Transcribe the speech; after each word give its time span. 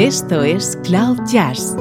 Esto 0.00 0.42
es 0.42 0.78
Cloud 0.82 1.18
Jazz, 1.30 1.76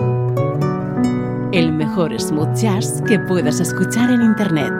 el 1.54 1.72
mejor 1.72 2.20
smooth 2.20 2.54
jazz 2.54 3.02
que 3.08 3.18
puedas 3.18 3.62
escuchar 3.62 4.12
en 4.12 4.22
Internet. 4.22 4.74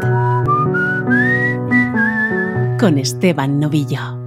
Con 2.78 2.98
Esteban 2.98 3.58
Novillo. 3.58 4.19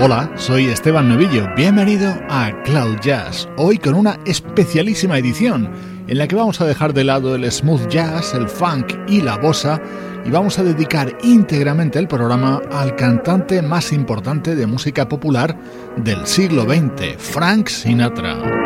Hola, 0.00 0.28
soy 0.36 0.66
Esteban 0.66 1.08
Novillo. 1.08 1.48
Bienvenido 1.56 2.12
a 2.28 2.50
Cloud 2.64 2.98
Jazz. 3.00 3.48
Hoy 3.56 3.78
con 3.78 3.94
una 3.94 4.18
especialísima 4.26 5.18
edición 5.18 5.70
en 6.08 6.18
la 6.18 6.26
que 6.26 6.34
vamos 6.34 6.60
a 6.60 6.66
dejar 6.66 6.92
de 6.92 7.04
lado 7.04 7.36
el 7.36 7.50
smooth 7.50 7.88
jazz, 7.88 8.34
el 8.34 8.48
funk 8.48 8.92
y 9.06 9.22
la 9.22 9.36
bossa 9.36 9.80
y 10.24 10.30
vamos 10.30 10.58
a 10.58 10.64
dedicar 10.64 11.16
íntegramente 11.22 12.00
el 12.00 12.08
programa 12.08 12.60
al 12.72 12.96
cantante 12.96 13.62
más 13.62 13.92
importante 13.92 14.56
de 14.56 14.66
música 14.66 15.08
popular 15.08 15.56
del 15.96 16.26
siglo 16.26 16.64
XX, 16.64 17.16
Frank 17.16 17.68
Sinatra. 17.68 18.63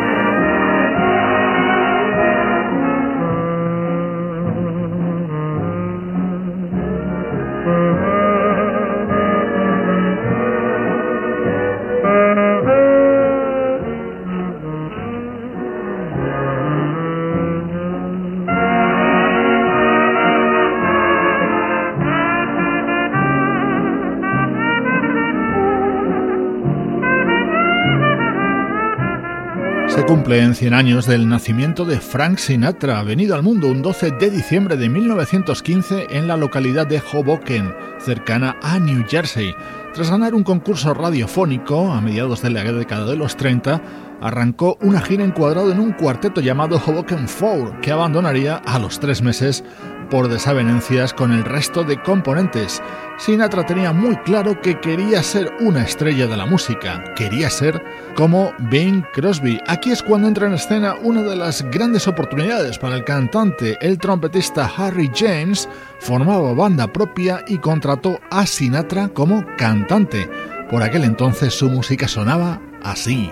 En 30.43 30.55
100 30.55 30.73
años 30.73 31.05
del 31.05 31.27
nacimiento 31.27 31.83
de 31.83 31.99
Frank 31.99 32.37
Sinatra, 32.37 33.03
venido 33.03 33.35
al 33.35 33.43
mundo 33.43 33.67
un 33.67 33.81
12 33.81 34.11
de 34.11 34.29
diciembre 34.29 34.77
de 34.77 34.87
1915 34.87 36.07
en 36.11 36.27
la 36.27 36.37
localidad 36.37 36.87
de 36.87 37.01
Hoboken, 37.01 37.73
cercana 37.99 38.55
a 38.61 38.79
New 38.79 39.05
Jersey. 39.07 39.53
Tras 39.93 40.09
ganar 40.09 40.33
un 40.33 40.43
concurso 40.43 40.93
radiofónico 40.93 41.91
a 41.91 41.99
mediados 41.99 42.41
de 42.41 42.51
la 42.51 42.63
década 42.63 43.05
de 43.05 43.17
los 43.17 43.35
30, 43.35 43.81
arrancó 44.21 44.77
una 44.81 45.01
gira 45.01 45.25
encuadrado 45.25 45.71
en 45.71 45.79
un 45.79 45.91
cuarteto 45.91 46.39
llamado 46.39 46.81
Hoboken 46.85 47.27
Four, 47.27 47.81
que 47.81 47.91
abandonaría 47.91 48.55
a 48.55 48.79
los 48.79 48.99
tres 48.99 49.21
meses 49.21 49.63
por 50.09 50.27
desavenencias 50.27 51.13
con 51.13 51.31
el 51.31 51.43
resto 51.43 51.83
de 51.83 52.01
componentes. 52.01 52.81
Sinatra 53.17 53.65
tenía 53.65 53.93
muy 53.93 54.15
claro 54.17 54.59
que 54.61 54.79
quería 54.79 55.21
ser 55.23 55.51
una 55.59 55.83
estrella 55.83 56.27
de 56.27 56.37
la 56.37 56.45
música, 56.45 57.03
quería 57.15 57.49
ser 57.49 57.83
como 58.15 58.53
Bing 58.69 59.03
Crosby. 59.13 59.59
Aquí 59.67 59.91
es 59.91 60.01
cuando 60.03 60.27
entra 60.27 60.47
en 60.47 60.53
escena 60.53 60.95
una 61.01 61.21
de 61.21 61.35
las 61.35 61.61
grandes 61.69 62.07
oportunidades 62.07 62.77
para 62.77 62.95
el 62.95 63.03
cantante. 63.03 63.77
El 63.81 63.97
trompetista 63.97 64.69
Harry 64.77 65.09
James 65.13 65.69
formaba 65.99 66.53
banda 66.53 66.87
propia 66.87 67.43
y 67.47 67.57
contrató 67.57 68.19
a 68.31 68.45
Sinatra 68.45 69.09
como 69.09 69.45
cantante. 69.57 70.29
Por 70.69 70.83
aquel 70.83 71.03
entonces 71.03 71.53
su 71.53 71.69
música 71.69 72.07
sonaba 72.07 72.61
así. 72.83 73.31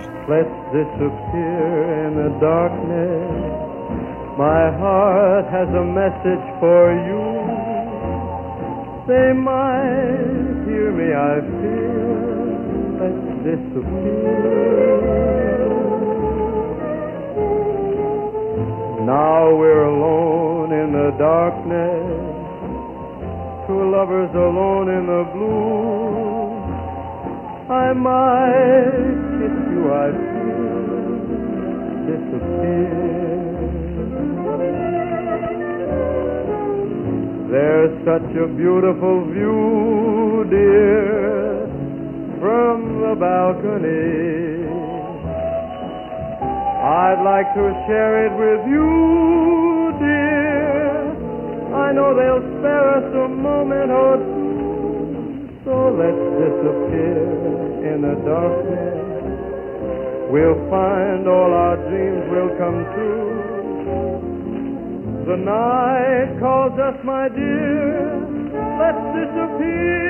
My 4.37 4.69
heart 4.77 5.45
has 5.49 5.67
a 5.69 5.83
message 5.83 6.45
for 6.59 6.93
you. 6.93 7.25
They 9.09 9.33
might 9.33 10.61
hear 10.69 10.93
me, 10.93 11.09
I 11.09 11.41
fear. 11.57 12.05
Let's 13.01 13.17
disappear. 13.41 14.77
Now 19.07 19.55
we're 19.57 19.85
alone 19.85 20.71
in 20.71 20.91
the 20.93 21.09
darkness. 21.17 22.05
Two 23.65 23.89
lovers 23.89 24.29
alone 24.35 24.89
in 24.89 25.07
the 25.07 25.23
blue. 25.33 26.61
I 27.73 27.91
might 27.93 29.17
kiss 29.39 29.57
you, 29.73 29.89
I 29.91 30.11
fear. 30.13 30.77
Disappear. 32.05 33.26
There's 37.49 37.95
such 38.03 38.27
a 38.35 38.47
beautiful 38.59 39.23
view, 39.31 40.43
dear, 40.49 41.63
from 42.43 42.99
the 42.99 43.15
balcony. 43.15 44.67
I'd 46.83 47.23
like 47.23 47.47
to 47.55 47.71
share 47.87 48.27
it 48.27 48.33
with 48.35 48.67
you, 48.67 49.95
dear. 49.95 51.07
I 51.73 51.93
know 51.93 52.11
they'll 52.11 52.43
spare 52.59 52.87
us 52.99 53.15
a 53.15 53.27
moment 53.29 53.91
or 53.91 54.17
two. 54.17 55.47
So 55.63 55.95
let's 55.95 56.23
disappear 56.35 57.95
in 57.95 58.01
the 58.03 58.15
darkness. 58.27 58.97
We'll 60.31 60.59
find 60.69 61.25
all 61.29 61.53
our 61.53 61.77
dreams 61.87 62.27
will 62.29 62.51
come 62.59 62.83
true. 62.93 63.56
The 65.27 65.35
night 65.35 66.39
calls 66.39 66.79
us, 66.79 66.95
my 67.03 67.27
dear, 67.27 67.99
let's 68.79 69.03
disappear. 69.11 70.07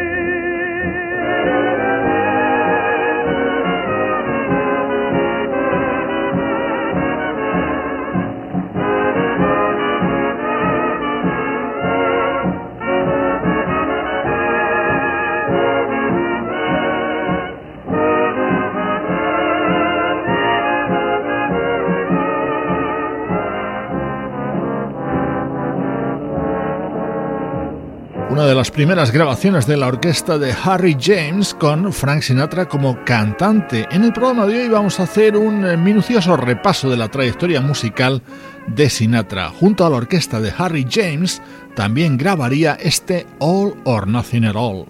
Una 28.37 28.45
de 28.45 28.53
las 28.53 28.69
primeras 28.69 29.11
grabaciones 29.11 29.65
de 29.65 29.77
la 29.77 29.87
orquesta 29.87 30.37
de 30.37 30.53
Harry 30.63 30.95
James 31.01 31.55
con 31.55 31.91
Frank 31.91 32.21
Sinatra 32.21 32.67
como 32.67 33.03
cantante. 33.03 33.87
En 33.89 34.03
el 34.03 34.13
programa 34.13 34.45
de 34.45 34.61
hoy 34.61 34.69
vamos 34.69 34.99
a 34.99 35.03
hacer 35.03 35.35
un 35.35 35.83
minucioso 35.83 36.37
repaso 36.37 36.87
de 36.87 36.97
la 36.97 37.07
trayectoria 37.07 37.61
musical 37.61 38.21
de 38.67 38.91
Sinatra. 38.91 39.49
Junto 39.49 39.87
a 39.87 39.89
la 39.89 39.95
orquesta 39.95 40.39
de 40.39 40.53
Harry 40.55 40.85
James 40.87 41.41
también 41.75 42.15
grabaría 42.15 42.77
este 42.79 43.25
All 43.39 43.73
or 43.85 44.07
Nothing 44.07 44.45
at 44.45 44.55
All. 44.55 44.85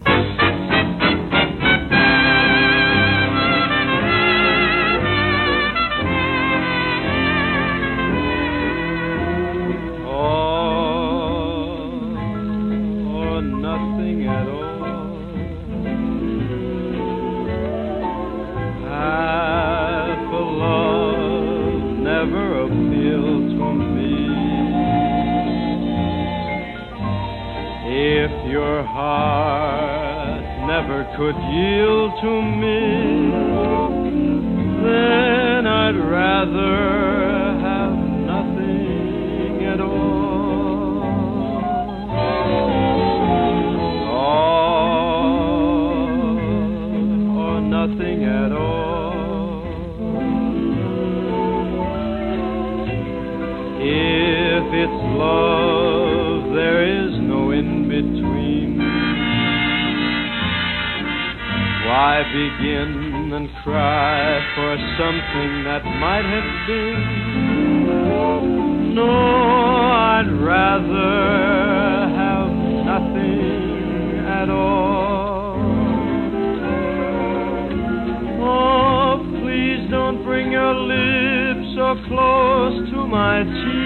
My. 83.46 83.78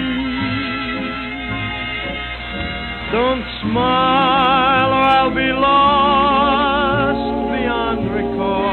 Don't 3.12 3.44
smile 3.60 4.90
or 4.90 5.04
I'll 5.04 5.34
be 5.34 5.52
lost 5.52 7.26
beyond 7.52 8.10
recall. 8.10 8.72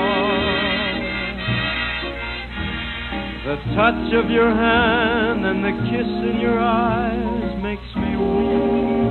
The 3.45 3.55
touch 3.75 4.13
of 4.13 4.29
your 4.31 4.51
hand 4.53 5.45
and 5.45 5.63
the 5.63 5.71
kiss 5.89 6.07
in 6.07 6.39
your 6.39 6.59
eyes 6.59 7.61
makes 7.61 7.95
me 7.95 8.15
weak. 8.15 9.09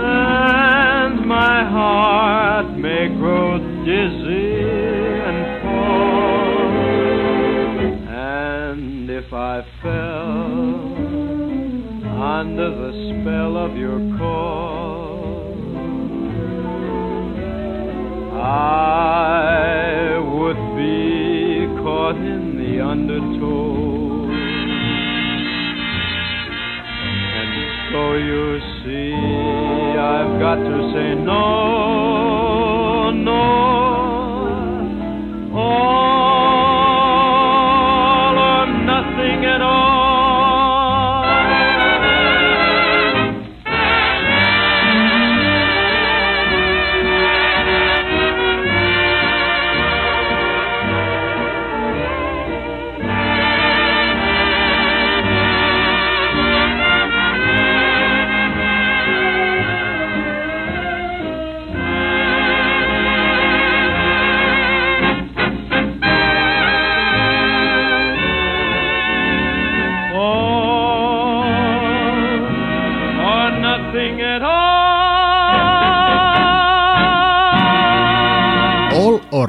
And 0.00 1.26
my 1.26 1.64
heart 1.64 2.76
may 2.76 3.08
grow 3.16 3.58
dizzy 3.84 4.47
I 9.58 9.62
fell 9.82 10.86
under 12.22 12.70
the 12.70 12.92
spell 13.10 13.56
of 13.56 13.76
your 13.76 13.98
call, 14.16 15.18
I 18.40 20.16
would 20.32 20.62
be 20.78 21.66
caught 21.82 22.18
in 22.18 22.56
the 22.56 22.80
undertow. 22.84 24.30
And 27.34 27.52
so 27.90 28.14
you 28.14 28.60
see, 28.84 29.12
I've 29.98 30.38
got 30.38 30.58
to 30.62 30.92
say 30.94 31.14
no, 31.20 33.10
no. 33.10 33.77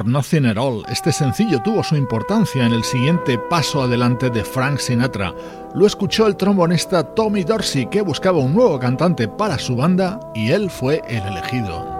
Nothing 0.04 0.46
at 0.46 0.56
All. 0.56 0.84
Este 0.88 1.12
sencillo 1.12 1.60
tuvo 1.62 1.82
su 1.82 1.96
importancia 1.96 2.64
en 2.64 2.72
el 2.72 2.84
siguiente 2.84 3.38
paso 3.38 3.82
adelante 3.82 4.30
de 4.30 4.44
Frank 4.44 4.78
Sinatra. 4.78 5.34
Lo 5.74 5.86
escuchó 5.86 6.26
el 6.26 6.36
trombonista 6.36 7.02
Tommy 7.02 7.44
Dorsey, 7.44 7.86
que 7.86 8.02
buscaba 8.02 8.38
un 8.38 8.54
nuevo 8.54 8.78
cantante 8.78 9.28
para 9.28 9.58
su 9.58 9.76
banda, 9.76 10.20
y 10.34 10.50
él 10.50 10.70
fue 10.70 11.02
el 11.08 11.22
elegido. 11.24 11.99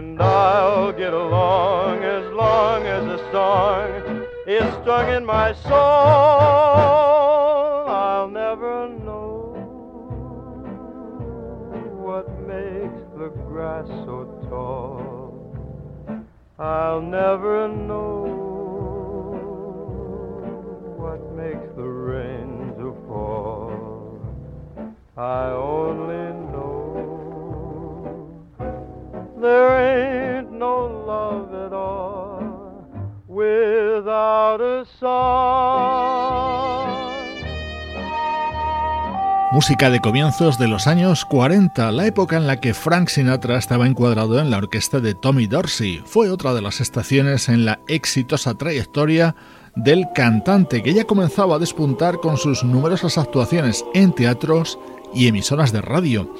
And 0.00 0.16
I'll 0.22 0.92
get 0.92 1.12
along 1.12 2.04
as 2.04 2.32
long 2.32 2.86
as 2.86 3.04
a 3.04 3.18
song 3.30 4.24
is 4.46 4.64
strung 4.80 5.10
in 5.14 5.26
my 5.26 5.52
soul. 5.52 5.74
I'll 7.86 8.30
never 8.30 8.88
know 9.04 9.52
what 12.00 12.30
makes 12.48 13.02
the 13.18 13.28
grass 13.46 13.88
so 14.06 14.24
tall. 14.48 16.24
I'll 16.58 17.02
never 17.02 17.68
know 17.68 18.19
Música 39.52 39.90
de 39.90 40.00
comienzos 40.00 40.58
de 40.58 40.68
los 40.68 40.86
años 40.86 41.24
40, 41.24 41.90
la 41.90 42.06
época 42.06 42.36
en 42.36 42.46
la 42.46 42.60
que 42.60 42.74
Frank 42.74 43.08
Sinatra 43.08 43.58
estaba 43.58 43.86
encuadrado 43.86 44.38
en 44.38 44.50
la 44.50 44.58
orquesta 44.58 45.00
de 45.00 45.14
Tommy 45.14 45.46
Dorsey. 45.46 46.02
Fue 46.04 46.30
otra 46.30 46.54
de 46.54 46.62
las 46.62 46.80
estaciones 46.80 47.48
en 47.48 47.64
la 47.64 47.80
exitosa 47.88 48.54
trayectoria 48.54 49.34
del 49.74 50.06
cantante 50.14 50.82
que 50.82 50.94
ya 50.94 51.04
comenzaba 51.04 51.56
a 51.56 51.58
despuntar 51.58 52.20
con 52.20 52.36
sus 52.36 52.62
numerosas 52.62 53.18
actuaciones 53.18 53.84
en 53.94 54.12
teatros 54.12 54.78
y 55.14 55.26
emisoras 55.26 55.72
de 55.72 55.80
radio. 55.80 56.32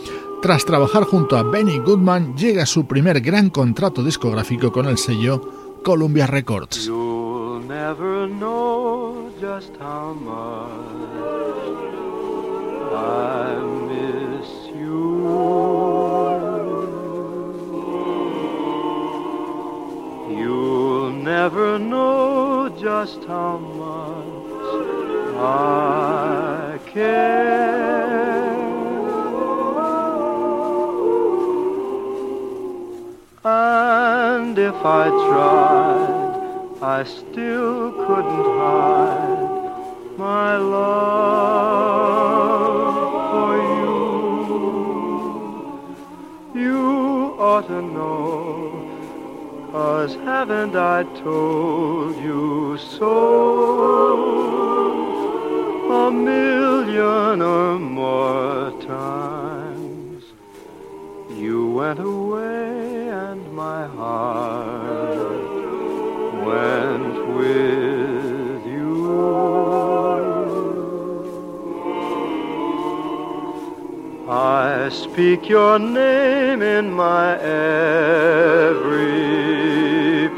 Tras 0.42 0.64
trabajar 0.64 1.04
junto 1.04 1.36
a 1.36 1.42
Benny 1.42 1.78
Goodman, 1.78 2.36
llega 2.36 2.64
su 2.64 2.86
primer 2.86 3.20
gran 3.20 3.50
contrato 3.50 4.02
discográfico 4.02 4.72
con 4.72 4.86
el 4.86 4.96
sello 4.96 5.59
Columbia 5.82 6.26
Records. 6.26 6.86
You'll 6.86 7.60
never 7.60 8.26
know 8.26 9.32
just 9.40 9.74
how 9.78 10.12
much 10.12 11.00
I 12.92 13.56
miss 13.88 14.48
you. 14.76 15.00
You'll 20.38 21.12
never 21.12 21.78
know 21.78 22.68
just 22.78 23.24
how 23.24 23.58
much 23.58 24.40
I 25.36 26.78
care. 26.92 27.70
And 33.42 33.89
if 34.70 34.82
I 34.84 35.08
tried, 35.28 36.22
I 36.80 37.02
still 37.02 37.90
couldn't 38.04 38.46
hide 38.60 39.48
my 40.16 40.50
love 40.56 42.04
for 43.32 43.52
you. 43.78 43.98
You 46.62 46.80
ought 47.50 47.66
to 47.66 47.80
know, 47.96 48.46
cause 49.72 50.12
haven't 50.30 50.76
I 50.76 50.98
told 51.24 52.16
you 52.26 52.78
so 52.98 53.14
a 56.04 56.10
million 56.12 57.42
or 57.42 57.78
more 57.78 58.70
times? 58.82 60.22
You 61.44 61.58
went 61.72 61.98
away 61.98 62.89
went 66.46 67.16
with 67.36 68.66
you. 68.66 68.90
I 74.28 74.88
speak 74.88 75.48
your 75.48 75.78
name 75.78 76.62
in 76.62 76.92
my 76.92 77.38
every 77.38 78.80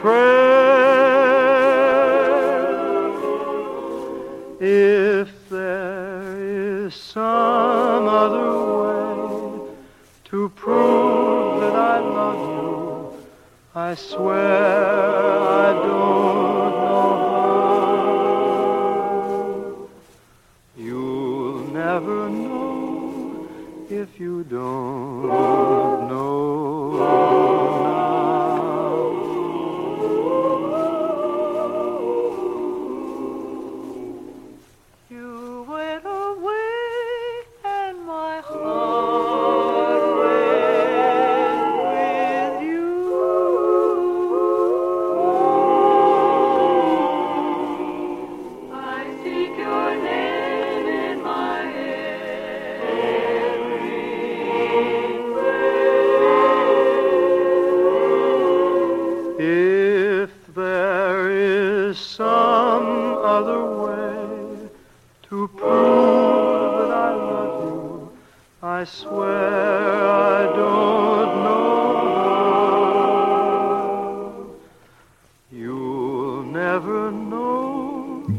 prayer. 0.01 0.43
If 4.61 5.22
I 13.93 13.95
swear 13.95 14.39
I 14.39 15.73
don't 15.75 16.73
know 16.81 17.09
how. 19.67 19.89
You'll 20.79 21.59
never 21.75 22.31
know 22.31 23.47
if 23.91 24.19
you 24.19 24.45
don't 24.45 25.92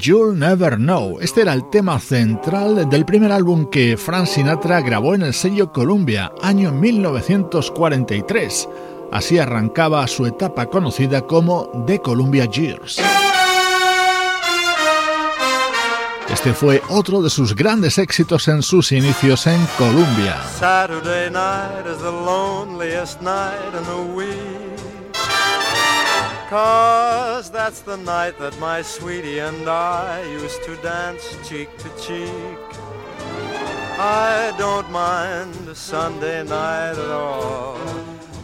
You'll 0.03 0.38
Never 0.38 0.75
Know. 0.75 1.17
Este 1.22 1.43
era 1.43 1.53
el 1.53 1.69
tema 1.69 1.98
central 1.98 2.89
del 2.89 3.05
primer 3.05 3.31
álbum 3.31 3.69
que 3.69 3.95
Frank 3.95 4.25
Sinatra 4.25 4.81
grabó 4.81 5.15
en 5.15 5.22
el 5.22 5.33
sello 5.33 5.72
Columbia, 5.72 6.33
año 6.41 6.74
1943. 6.74 8.67
Así 9.13 9.39
arrancaba 9.39 10.05
su 10.07 10.25
etapa 10.25 10.65
conocida 10.65 11.22
como 11.22 11.86
The 11.88 12.00
Columbia 12.00 12.43
Years. 12.43 13.00
Este 16.29 16.53
fue 16.53 16.81
otro 16.89 17.22
de 17.22 17.29
sus 17.29 17.55
grandes 17.55 17.98
éxitos 17.98 18.50
en 18.50 18.62
sus 18.62 18.91
inicios 18.91 19.48
en 19.48 19.65
Columbia. 19.77 20.36
Cause 26.53 27.50
that's 27.50 27.79
the 27.79 27.98
night 27.98 28.38
that 28.38 28.55
my 28.60 28.83
sweetie 28.83 29.39
and 29.39 29.67
I 29.67 30.22
used 30.33 30.62
to 30.65 30.75
dance 30.83 31.36
cheek 31.50 31.75
to 31.79 31.89
cheek. 32.00 32.60
I 33.98 34.53
don't 34.60 34.88
mind 34.91 35.67
a 35.67 35.74
Sunday 35.74 36.43
night 36.43 36.91
at 36.91 37.10
all. 37.10 37.79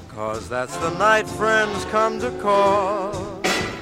Cause 0.08 0.50
that's 0.50 0.76
the 0.78 0.90
night 0.98 1.28
friends 1.28 1.86
come 1.92 2.20
to 2.22 2.32
call. 2.42 3.14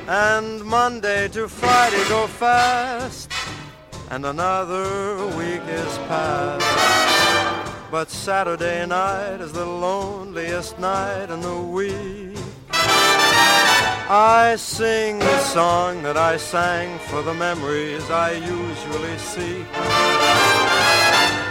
And 0.10 0.62
Monday 0.62 1.30
to 1.30 1.48
Friday 1.48 2.04
go 2.10 2.28
fast 2.28 3.32
and 4.10 4.26
another 4.26 5.26
week 5.38 5.62
is 5.70 5.98
past. 6.10 6.66
But 7.90 8.12
Saturday 8.12 8.86
night 8.86 9.40
is 9.40 9.54
the 9.54 9.66
loneliest 9.66 10.78
night 10.80 11.30
in 11.30 11.40
the 11.40 11.62
week. 11.62 12.28
I 14.10 14.56
sing 14.56 15.20
the 15.20 15.40
song 15.40 16.02
that 16.04 16.16
I 16.16 16.38
sang 16.38 16.98
for 17.10 17.22
the 17.22 17.34
memories 17.34 18.10
I 18.10 18.32
usually 18.32 19.18
see 19.18 19.66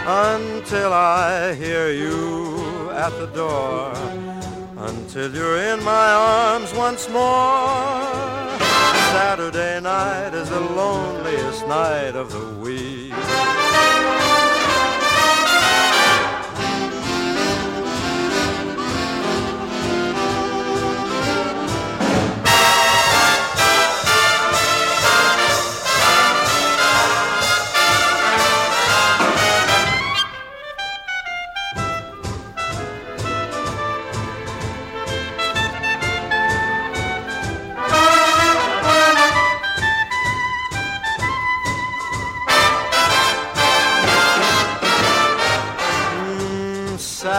until 0.07 0.91
I 0.91 1.53
hear 1.53 1.91
you 1.91 2.89
at 2.89 3.11
the 3.19 3.27
door 3.27 3.93
until 4.75 5.31
you're 5.35 5.57
in 5.71 5.83
my 5.83 6.09
arms 6.13 6.73
once 6.73 7.07
more. 7.09 7.93
Saturday 9.13 9.79
night 9.79 10.33
is 10.33 10.49
the 10.49 10.59
loneliest 10.59 11.67
night 11.67 12.15
of 12.15 12.31
the 12.31 12.55
week. 12.59 13.13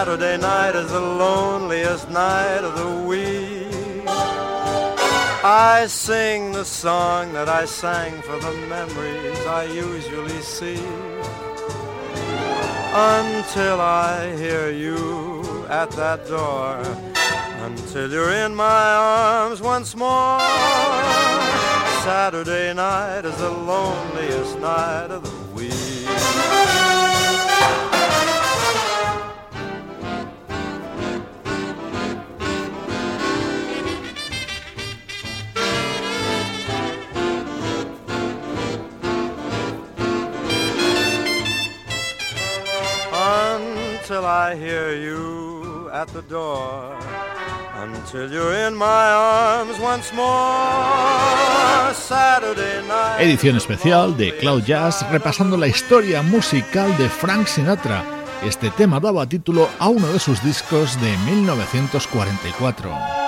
Saturday 0.09 0.39
night 0.39 0.75
is 0.75 0.91
the 0.91 1.01
loneliest 1.01 2.09
night 2.09 2.65
of 2.65 2.75
the 2.79 3.07
week. 3.07 4.09
I 5.45 5.85
sing 5.87 6.53
the 6.53 6.65
song 6.65 7.35
that 7.35 7.51
I 7.51 7.67
sang 7.67 8.23
for 8.23 8.39
the 8.41 8.55
memories 8.69 9.39
I 9.41 9.65
usually 9.65 10.41
see. 10.41 10.83
Until 12.95 13.83
I 13.83 14.35
hear 14.39 14.71
you 14.71 15.67
at 15.69 15.91
that 15.91 16.27
door. 16.27 16.81
Until 17.67 18.11
you're 18.11 18.33
in 18.33 18.55
my 18.55 18.95
arms 18.95 19.61
once 19.61 19.95
more. 19.95 20.41
Saturday 22.03 22.73
night 22.73 23.27
is 23.27 23.37
the 23.37 23.51
loneliest 23.51 24.59
night 24.59 25.11
of 25.11 25.23
the 25.23 25.38
until 44.09 44.25
I 44.25 44.57
hear 44.57 44.97
you 44.97 45.91
at 45.93 46.09
the 46.15 46.23
door. 46.23 46.97
Until 47.77 48.33
you're 48.33 48.55
in 48.67 48.75
my 48.75 48.85
arms 48.85 49.79
once 49.81 50.15
more. 50.15 51.93
Saturday 51.93 52.81
night. 52.89 53.21
Edición 53.21 53.57
especial 53.57 54.17
de 54.17 54.35
Cloud 54.39 54.65
Jazz 54.65 55.05
repasando 55.11 55.59
la 55.59 55.67
historia 55.67 56.23
musical 56.23 56.97
de 56.97 57.11
Frank 57.11 57.47
Sinatra. 57.49 58.03
Este 58.43 58.71
tema 58.71 58.99
daba 58.99 59.27
título 59.27 59.69
a 59.79 59.89
uno 59.89 60.07
de 60.07 60.19
sus 60.19 60.43
discos 60.43 60.99
de 61.03 61.15
1944. 61.31 63.28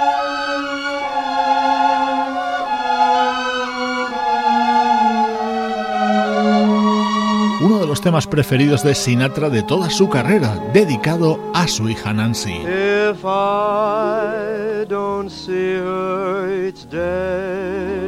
Los 7.90 8.00
temas 8.00 8.24
preferidos 8.24 8.84
de 8.84 8.94
Sinatra 8.94 9.50
de 9.50 9.64
toda 9.64 9.90
su 9.90 10.08
carrera, 10.08 10.54
dedicado 10.72 11.40
a 11.52 11.66
su 11.66 11.88
hija 11.88 12.12
Nancy. 12.12 12.62
If 12.62 13.24
I 13.24 14.84
don't 14.88 15.28
see 15.28 15.74
her 15.74 16.68
each 16.68 16.88
day, 16.88 18.06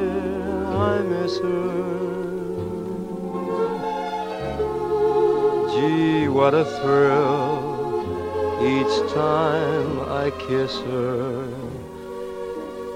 I 0.71 1.03
miss 1.03 1.37
her. 1.41 1.83
Gee, 5.75 6.29
what 6.29 6.55
a 6.55 6.65
thrill 6.65 8.07
each 8.63 9.13
time 9.13 9.99
I 10.09 10.31
kiss 10.47 10.81
her. 10.93 11.45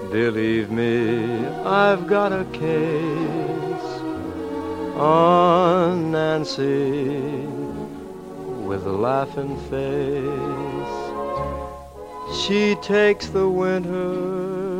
Believe 0.09 0.71
me, 0.71 1.45
I've 1.65 2.07
got 2.07 2.31
a 2.31 2.45
case 2.53 3.66
on 4.99 6.11
Nancy 6.11 7.45
with 8.65 8.85
a 8.85 8.91
laughing 8.91 9.57
face. 9.69 10.93
She 12.41 12.75
takes 12.81 13.27
the 13.27 13.47
winter 13.47 14.73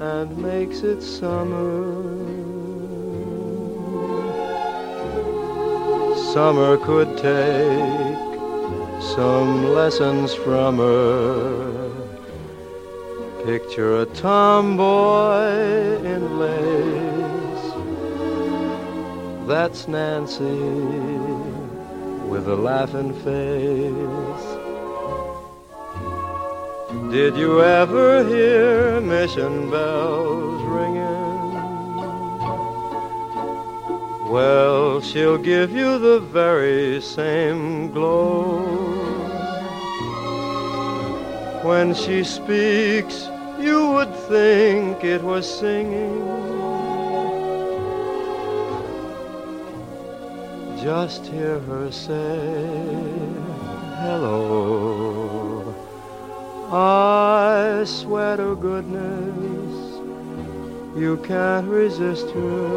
and 0.00 0.36
makes 0.38 0.80
it 0.80 1.02
summer. 1.02 2.04
Summer 6.32 6.76
could 6.78 7.16
take 7.16 8.18
some 9.14 9.72
lessons 9.72 10.34
from 10.34 10.78
her. 10.78 11.90
Picture 13.44 14.02
a 14.02 14.06
tomboy 14.06 16.02
in 16.04 16.38
lace 16.38 17.17
that's 19.48 19.88
Nancy 19.88 20.60
with 22.28 22.46
a 22.48 22.54
laughing 22.54 23.14
face. 23.24 24.46
Did 27.10 27.34
you 27.34 27.62
ever 27.64 28.28
hear 28.28 29.00
mission 29.00 29.70
bells 29.70 30.62
ringing? 30.64 31.48
Well, 34.30 35.00
she'll 35.00 35.38
give 35.38 35.72
you 35.72 35.98
the 35.98 36.20
very 36.20 37.00
same 37.00 37.90
glow. 37.90 38.58
When 41.62 41.94
she 41.94 42.22
speaks, 42.22 43.28
you 43.58 43.92
would 43.92 44.14
think 44.14 45.04
it 45.04 45.22
was 45.22 45.46
singing 45.48 46.37
just 50.88 51.26
hear 51.26 51.58
her 51.68 51.92
say 51.92 52.64
hello. 54.04 55.74
I 56.72 57.84
swear 57.84 58.38
to 58.38 58.56
goodness 58.56 59.74
you 60.96 61.18
can't 61.28 61.68
resist 61.68 62.30
her. 62.30 62.70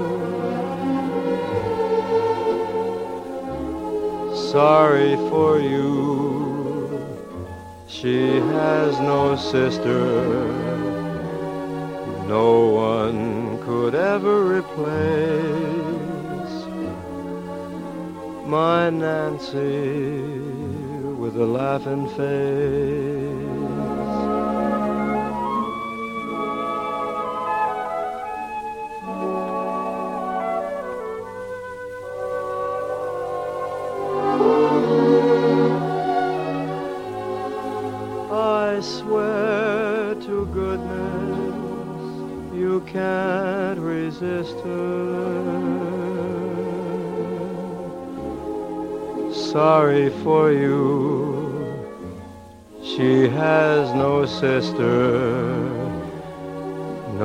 Sorry 4.52 5.16
for 5.30 5.62
you, 5.62 7.00
she 7.88 8.18
has 8.58 9.00
no 9.00 9.38
sister. 9.38 10.04
No 12.28 12.50
one 12.90 13.58
could 13.64 13.96
ever 13.96 14.58
replace 14.58 15.81
my 18.52 18.90
Nancy 18.90 20.42
with 21.22 21.38
a 21.38 21.46
laughing 21.46 22.06
face. 22.18 23.11
Sorry 49.82 50.12
for 50.24 50.52
you. 50.52 50.78
She 52.84 53.28
has 53.30 53.92
no 53.96 54.28
sister, 54.28 54.86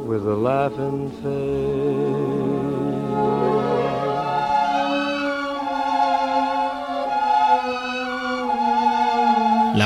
with 0.09 0.23
a 0.35 0.37
laughing 0.49 1.11
face. 1.21 2.70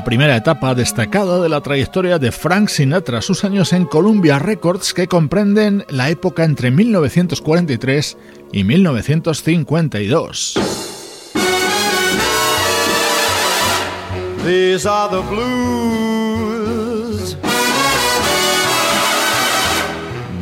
Primera 0.05 0.37
etapa 0.37 0.75
destacada 0.75 1.41
de 1.41 1.49
la 1.49 1.61
trayectoria 1.61 2.19
de 2.19 2.31
Frank 2.31 2.69
Sinatra, 2.69 3.21
sus 3.21 3.43
años 3.43 3.73
en 3.73 3.85
Columbia 3.85 4.37
Records 4.37 4.93
que 4.93 5.07
comprenden 5.07 5.83
la 5.89 6.09
época 6.09 6.45
entre 6.45 6.69
1943 6.71 8.17
y 8.53 8.63
1952. 8.63 10.53
These 14.45 14.85
are 14.87 15.09
the 15.09 15.21
blues. 15.27 16.45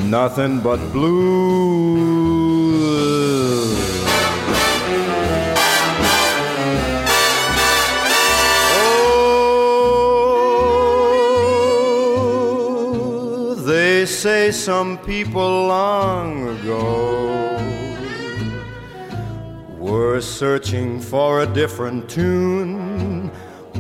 Nothing 0.10 0.60
but 0.62 0.80
blues. 0.91 2.22
Say 14.23 14.51
some 14.51 14.97
people 14.99 15.67
long 15.67 16.47
ago 16.47 17.57
were 19.77 20.21
searching 20.21 21.01
for 21.01 21.41
a 21.41 21.45
different 21.45 22.09
tune 22.09 23.27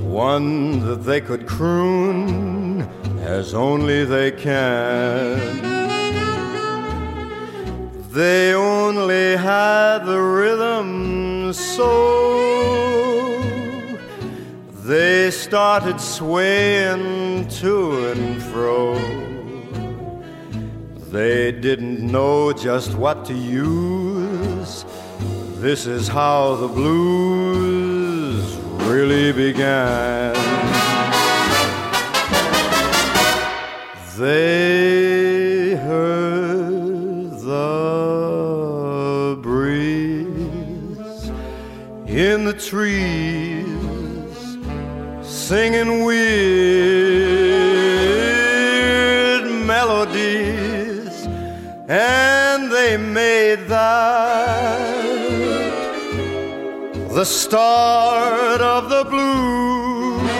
one 0.01 0.81
that 0.85 1.05
they 1.05 1.21
could 1.21 1.47
croon 1.47 2.81
as 3.21 3.53
only 3.53 4.03
they 4.03 4.31
can. 4.31 5.39
They 8.11 8.53
only 8.53 9.37
had 9.37 9.99
the 9.99 10.19
rhythm 10.19 11.53
so 11.53 11.89
they 14.83 15.31
started 15.31 16.01
swaying 16.01 17.47
to 17.61 18.11
and 18.11 18.43
fro. 18.43 19.22
They 21.13 21.51
didn't 21.51 21.99
know 21.99 22.51
just 22.53 22.95
what 22.95 23.23
to 23.25 23.35
use. 23.35 24.83
This 25.61 25.85
is 25.85 26.07
how 26.07 26.55
the 26.55 26.67
blues 26.67 28.55
really 28.89 29.31
began. 29.31 30.33
They 34.17 35.75
heard 35.75 37.29
the 37.41 39.37
breeze 39.39 41.29
in 42.07 42.45
the 42.45 42.53
trees 42.53 43.67
singing 45.21 46.05
weird 46.05 46.72
the 57.13 57.25
start 57.25 58.59
of 58.59 58.89
the 58.89 59.03
blues. 59.03 60.31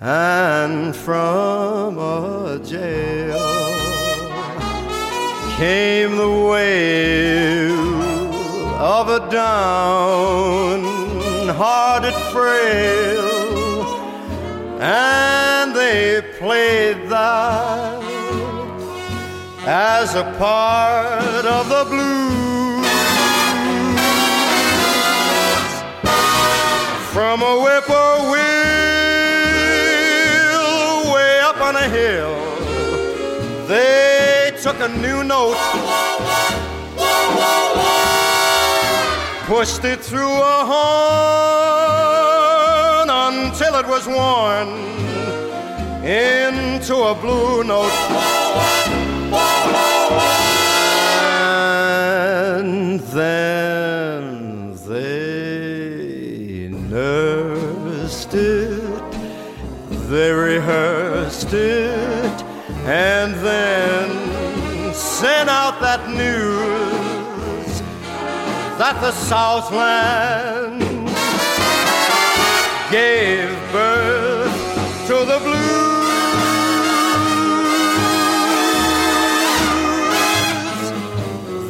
And 0.00 0.96
from 0.96 1.98
a 1.98 2.58
jail 2.64 3.36
came 5.58 6.16
the 6.16 6.30
wail 6.50 7.76
of 8.80 9.08
a 9.10 9.20
downhearted 9.30 10.18
frail, 12.32 13.84
and 14.80 15.74
they 15.74 16.22
played 16.38 17.10
that 17.10 18.02
as 19.66 20.14
a 20.14 20.24
part 20.38 21.44
of 21.44 21.68
the 21.68 21.84
blues. 21.90 22.47
From 27.28 27.42
a 27.42 27.60
whippoorwill 27.60 28.32
way 31.12 31.40
up 31.40 31.60
on 31.60 31.76
a 31.76 31.86
hill. 31.90 32.34
They 33.66 34.56
took 34.62 34.80
a 34.80 34.88
new 34.88 35.22
note, 35.24 35.58
pushed 39.44 39.84
it 39.84 40.00
through 40.00 40.40
a 40.56 40.64
horn 42.98 43.10
until 43.10 43.74
it 43.74 43.86
was 43.86 44.06
worn 44.06 44.68
into 46.02 46.94
a 46.94 47.14
blue 47.14 47.62
note. 47.62 47.92
And 63.28 63.44
then 63.44 64.94
sent 64.94 65.50
out 65.50 65.80
that 65.80 66.08
news 66.08 67.80
that 68.78 68.98
the 69.02 69.12
Southland 69.12 70.80
gave 72.90 73.50
birth 73.70 74.56
to 75.08 75.16
the 75.30 75.38
blues. 75.44 76.08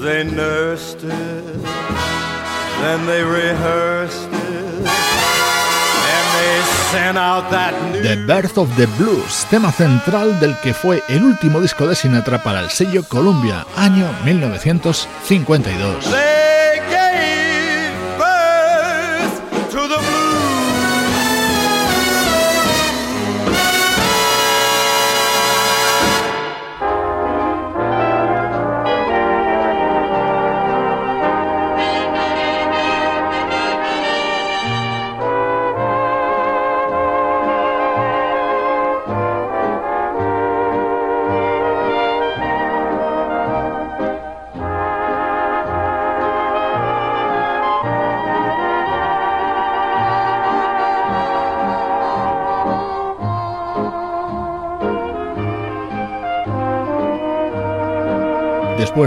They 0.05 0.23
nursed 0.23 1.03
it, 1.03 1.63
then 2.83 3.07
they 3.07 3.25
rehearsed 3.25 4.28
The 6.91 8.17
Birth 8.27 8.57
of 8.57 8.75
the 8.77 8.87
Blues, 8.99 9.47
tema 9.51 9.71
central 9.73 10.41
del 10.41 10.57
que 10.61 10.73
fue 10.73 11.03
el 11.09 11.23
último 11.23 11.61
disco 11.61 11.87
de 11.87 11.95
Sinatra 11.95 12.43
para 12.43 12.61
el 12.61 12.71
sello 12.71 13.03
Columbia, 13.03 13.67
año 13.77 14.09
1952. 14.25 16.38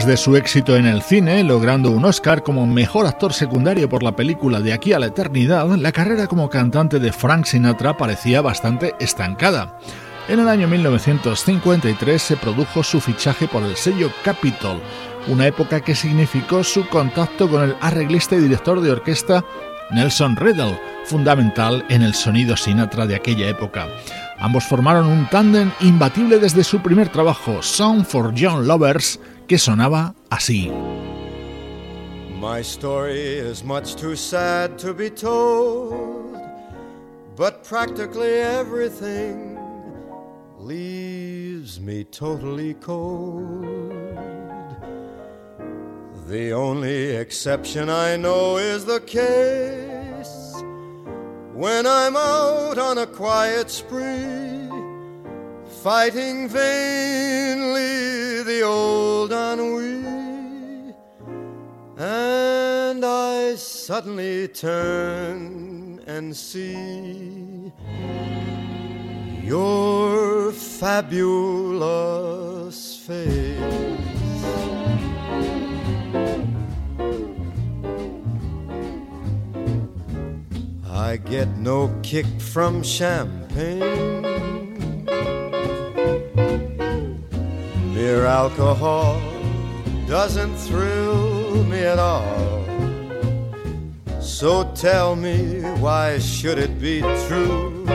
Después 0.01 0.19
de 0.19 0.23
su 0.23 0.35
éxito 0.35 0.75
en 0.77 0.87
el 0.87 1.03
cine, 1.03 1.43
logrando 1.43 1.91
un 1.91 2.05
Oscar 2.05 2.41
como 2.41 2.65
mejor 2.65 3.05
actor 3.05 3.33
secundario 3.33 3.87
por 3.87 4.01
la 4.01 4.15
película 4.15 4.59
De 4.59 4.73
aquí 4.73 4.93
a 4.93 4.99
la 4.99 5.05
eternidad, 5.05 5.67
la 5.75 5.91
carrera 5.91 6.25
como 6.25 6.49
cantante 6.49 6.97
de 6.97 7.11
Frank 7.11 7.45
Sinatra 7.45 7.97
parecía 7.97 8.41
bastante 8.41 8.95
estancada. 8.99 9.77
En 10.27 10.39
el 10.39 10.47
año 10.47 10.67
1953 10.67 12.19
se 12.19 12.35
produjo 12.35 12.81
su 12.81 12.99
fichaje 12.99 13.47
por 13.47 13.61
el 13.61 13.75
sello 13.75 14.11
Capitol, 14.23 14.81
una 15.27 15.45
época 15.45 15.81
que 15.81 15.93
significó 15.93 16.63
su 16.63 16.87
contacto 16.89 17.47
con 17.47 17.61
el 17.61 17.75
arreglista 17.79 18.35
y 18.35 18.39
director 18.39 18.81
de 18.81 18.89
orquesta 18.89 19.45
Nelson 19.91 20.35
Riddle, 20.35 20.79
fundamental 21.05 21.85
en 21.89 22.01
el 22.01 22.15
sonido 22.15 22.57
Sinatra 22.57 23.05
de 23.05 23.17
aquella 23.17 23.47
época. 23.49 23.87
Ambos 24.39 24.63
formaron 24.63 25.05
un 25.05 25.29
tándem 25.29 25.69
imbatible 25.81 26.39
desde 26.39 26.63
su 26.63 26.81
primer 26.81 27.09
trabajo, 27.09 27.61
Song 27.61 28.03
for 28.03 28.33
Young 28.33 28.65
Lovers, 28.65 29.19
que 29.51 29.57
sonaba 29.57 30.15
así. 30.29 30.71
My 32.39 32.61
story 32.61 33.19
is 33.19 33.65
much 33.65 33.97
too 33.97 34.15
sad 34.15 34.79
to 34.79 34.93
be 34.93 35.09
told, 35.09 36.39
but 37.35 37.61
practically 37.65 38.39
everything 38.39 39.59
leaves 40.57 41.81
me 41.81 42.05
totally 42.05 42.75
cold. 42.75 43.91
The 46.29 46.53
only 46.53 47.17
exception 47.17 47.89
I 47.89 48.15
know 48.15 48.55
is 48.55 48.85
the 48.85 49.01
case 49.01 50.63
when 51.53 51.85
I'm 51.85 52.15
out 52.15 52.77
on 52.77 52.99
a 52.99 53.05
quiet 53.05 53.69
spree, 53.69 54.60
fighting 55.83 56.47
vainly 56.47 58.43
the 58.43 58.61
old 58.61 59.31
ennui, 59.31 60.93
and 61.97 63.03
I 63.03 63.55
suddenly 63.55 64.47
turn 64.47 65.99
and 66.05 66.37
see 66.37 67.71
your 69.43 70.51
fabulous 70.51 71.17
face. 72.97 73.57
I 80.85 81.17
get 81.17 81.57
no 81.57 81.89
kick 82.03 82.27
from 82.39 82.83
champagne. 82.83 84.70
Mere 88.01 88.25
alcohol 88.25 89.21
doesn't 90.07 90.55
thrill 90.55 91.63
me 91.65 91.81
at 91.81 91.99
all. 91.99 92.65
So 94.19 94.71
tell 94.73 95.15
me, 95.15 95.61
why 95.85 96.17
should 96.17 96.57
it 96.57 96.81
be 96.81 97.01
true 97.27 97.85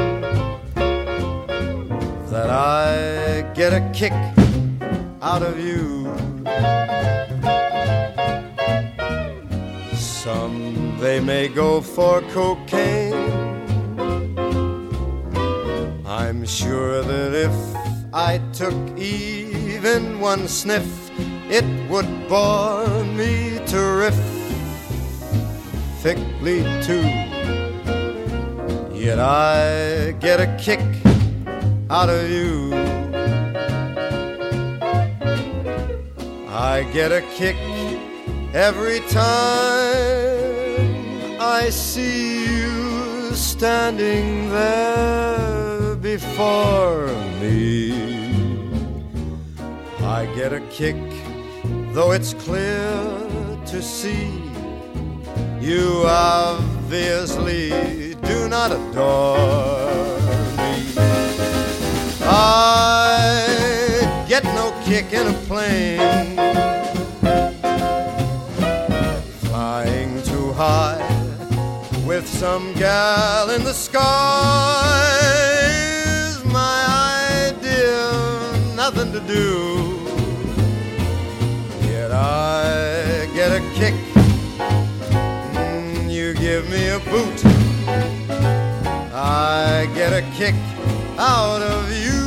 that 2.30 2.50
I 2.50 3.50
get 3.52 3.72
a 3.72 3.82
kick 3.92 4.14
out 5.22 5.42
of 5.42 5.58
you? 5.58 6.06
Some 9.96 10.98
they 11.00 11.18
may 11.18 11.48
go 11.48 11.80
for 11.80 12.20
cocaine. 12.30 13.12
I'm 16.06 16.46
sure 16.46 17.02
that 17.02 17.32
if 17.48 17.56
I 18.14 18.38
took 18.52 18.78
even 19.87 20.18
one 20.18 20.49
sniff, 20.49 21.12
it 21.49 21.64
would 21.88 22.29
bore 22.29 23.05
me 23.05 23.61
terrifically 23.66 26.64
too. 26.83 27.07
Yet 28.92 29.20
I 29.20 30.11
get 30.18 30.40
a 30.40 30.49
kick 30.59 30.81
out 31.88 32.09
of 32.09 32.29
you. 32.29 32.75
I 36.49 36.83
get 36.92 37.12
a 37.12 37.20
kick 37.37 37.55
every 38.55 38.99
time 39.11 39.22
I 41.38 41.70
see 41.70 42.57
you 42.57 43.33
standing 43.35 44.51
there 44.51 45.94
before 45.94 47.07
me. 47.40 48.15
I 50.16 50.24
get 50.35 50.55
a 50.55 50.61
kick, 50.70 50.96
though 51.92 52.12
it's 52.12 52.33
clear 52.33 52.88
to 53.66 53.83
see 53.83 54.33
you 55.61 56.05
obviously 56.07 57.68
do 58.24 58.48
not 58.48 58.72
adore 58.72 59.37
me. 60.57 60.94
I 62.22 63.44
get 64.26 64.42
no 64.44 64.72
kick 64.87 65.12
in 65.12 65.26
a 65.26 65.35
plane 65.50 66.37
flying 69.50 70.22
too 70.22 70.50
high 70.52 71.05
with 72.07 72.26
some 72.26 72.72
gal 72.72 73.50
in 73.50 73.64
the 73.64 73.74
sky 73.74 75.18
is 76.31 76.42
my 76.46 77.52
idea 77.52 78.09
nothing 78.74 79.12
to 79.12 79.20
do. 79.20 79.86
Get 83.48 83.62
a 83.62 83.64
kick, 83.74 83.94
mm, 85.54 86.11
you 86.11 86.35
give 86.35 86.68
me 86.68 86.88
a 86.88 86.98
boot. 87.11 87.44
I 89.14 89.88
get 89.94 90.12
a 90.12 90.22
kick 90.37 90.54
out 91.18 91.62
of 91.62 91.90
you. 91.92 92.26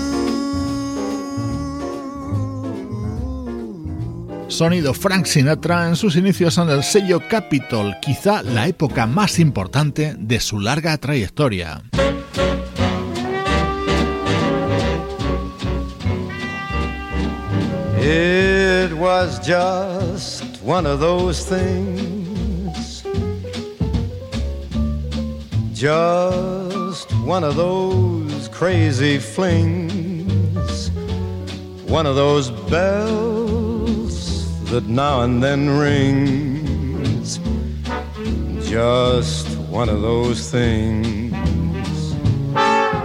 Sonido 4.47 4.93
Frank 4.93 5.25
Sinatra 5.25 5.87
en 5.87 5.95
sus 5.95 6.15
inicios 6.15 6.57
en 6.57 6.69
el 6.69 6.83
sello 6.83 7.21
Capitol, 7.29 7.95
quizá 8.01 8.41
la 8.41 8.67
época 8.67 9.05
más 9.05 9.39
importante 9.39 10.15
de 10.17 10.39
su 10.39 10.59
larga 10.59 10.97
trayectoria. 10.97 11.83
It 18.01 18.93
was 18.93 19.39
just 19.45 20.08
one 20.61 20.85
of 20.85 20.99
those 20.99 21.45
things. 21.45 23.03
Just 25.73 27.11
one 27.23 27.43
of 27.43 27.55
those 27.55 28.49
crazy 28.49 29.17
flings. 29.19 30.91
One 31.87 32.05
of 32.05 32.15
those 32.15 32.51
bells 32.69 34.45
that 34.69 34.85
now 34.87 35.21
and 35.21 35.41
then 35.41 35.69
rings. 35.69 37.39
Just 38.69 39.47
one 39.69 39.87
of 39.89 40.01
those 40.01 40.51
things. 40.51 41.33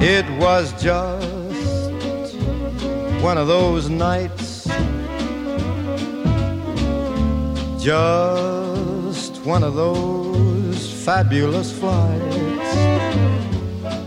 It 0.02 0.28
was 0.38 0.72
just 0.82 2.36
one 3.22 3.38
of 3.38 3.46
those 3.46 3.88
nights. 3.88 4.43
Just 7.84 9.44
one 9.44 9.62
of 9.62 9.74
those 9.74 11.04
fabulous 11.04 11.70
flights. 11.70 12.36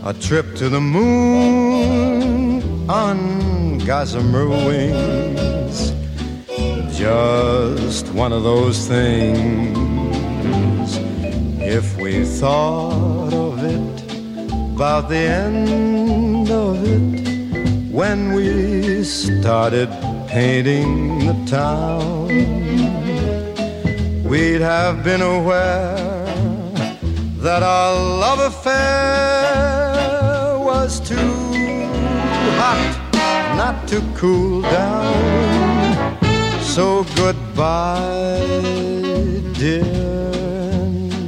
A 0.03 0.15
trip 0.19 0.55
to 0.55 0.67
the 0.67 0.81
moon 0.81 2.63
on 2.89 3.77
gossamer 3.77 4.47
wings 4.49 5.93
just 6.97 8.11
one 8.13 8.33
of 8.33 8.41
those 8.41 8.87
things. 8.87 9.77
If 11.61 11.95
we 11.97 12.25
thought 12.25 13.31
of 13.31 13.63
it, 13.63 14.01
about 14.73 15.07
the 15.07 15.17
end 15.17 16.49
of 16.49 16.83
it, 16.83 17.91
when 17.91 18.33
we 18.33 19.03
started 19.03 19.89
painting 20.27 21.27
the 21.27 21.35
town, 21.45 22.66
we'd 24.27 24.61
have 24.61 25.03
been 25.03 25.21
aware 25.21 25.95
that 27.37 27.63
our 27.63 27.95
love 27.95 28.39
affair 28.51 28.75
was 30.59 30.99
too 30.99 31.87
hot 32.59 32.93
not 33.55 33.87
to 33.87 34.01
cool 34.15 34.61
down 34.61 35.47
so 36.77 37.03
goodbye, 37.15 38.37
dear 39.53 39.81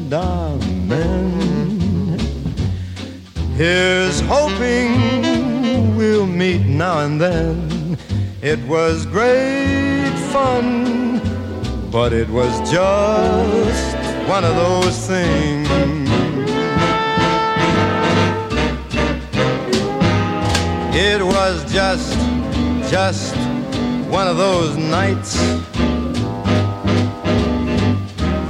darling. 0.07 2.19
Here's 3.55 4.21
hoping 4.21 5.97
we'll 5.97 6.27
meet 6.27 6.67
now 6.67 6.99
and 6.99 7.19
then. 7.19 7.97
It 8.43 8.59
was 8.67 9.07
great 9.07 10.13
fun, 10.31 11.08
but 11.91 12.13
it 12.13 12.29
was 12.29 12.69
just 12.69 13.97
one 14.27 14.43
of 14.43 14.55
those 14.55 15.07
things. 15.07 15.67
It 20.95 21.25
was 21.25 21.63
just, 21.71 22.13
just 22.91 23.35
one 24.07 24.27
of 24.27 24.37
those 24.37 24.77
nights. 24.77 25.33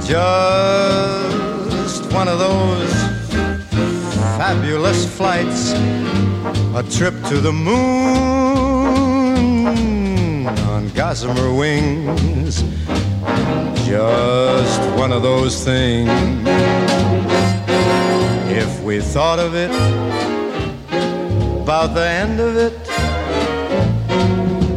Just 0.06 2.12
one 2.12 2.28
of 2.28 2.38
those 2.38 2.92
fabulous 4.36 5.06
flights. 5.16 5.72
A 6.74 6.82
trip 6.90 7.14
to 7.24 7.40
the 7.40 7.52
moon 7.52 8.46
on 10.46 10.90
gossamer 10.90 11.54
wings. 11.54 12.62
Just 13.90 14.80
one 14.96 15.10
of 15.10 15.22
those 15.22 15.64
things. 15.64 16.08
If 18.48 18.84
we 18.84 19.00
thought 19.00 19.40
of 19.40 19.56
it, 19.56 19.72
about 21.62 21.94
the 21.94 22.06
end 22.06 22.38
of 22.38 22.56
it, 22.56 22.78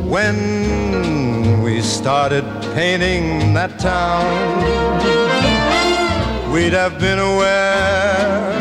when 0.09 1.61
we 1.61 1.81
started 1.83 2.43
painting 2.73 3.53
that 3.53 3.77
town, 3.77 4.25
we'd 6.51 6.73
have 6.73 6.97
been 6.99 7.19
aware 7.19 8.51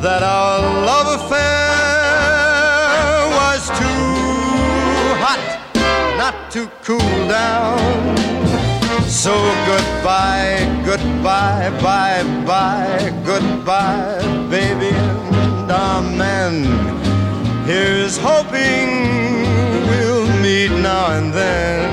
that 0.00 0.22
our 0.22 0.60
love 0.86 1.20
affair 1.20 1.42
was 3.36 3.68
too 3.68 4.14
hot 5.20 5.44
not 6.16 6.50
to 6.52 6.70
cool 6.82 7.28
down. 7.28 8.21
So 9.12 9.34
goodbye, 9.66 10.56
goodbye, 10.86 11.70
bye 11.82 12.24
bye, 12.46 13.12
goodbye, 13.26 14.18
baby, 14.48 14.88
and 14.88 15.70
amen. 15.70 16.64
Here's 17.66 18.16
hoping 18.16 19.44
we'll 19.86 20.26
meet 20.40 20.72
now 20.80 21.12
and 21.18 21.30
then. 21.32 21.90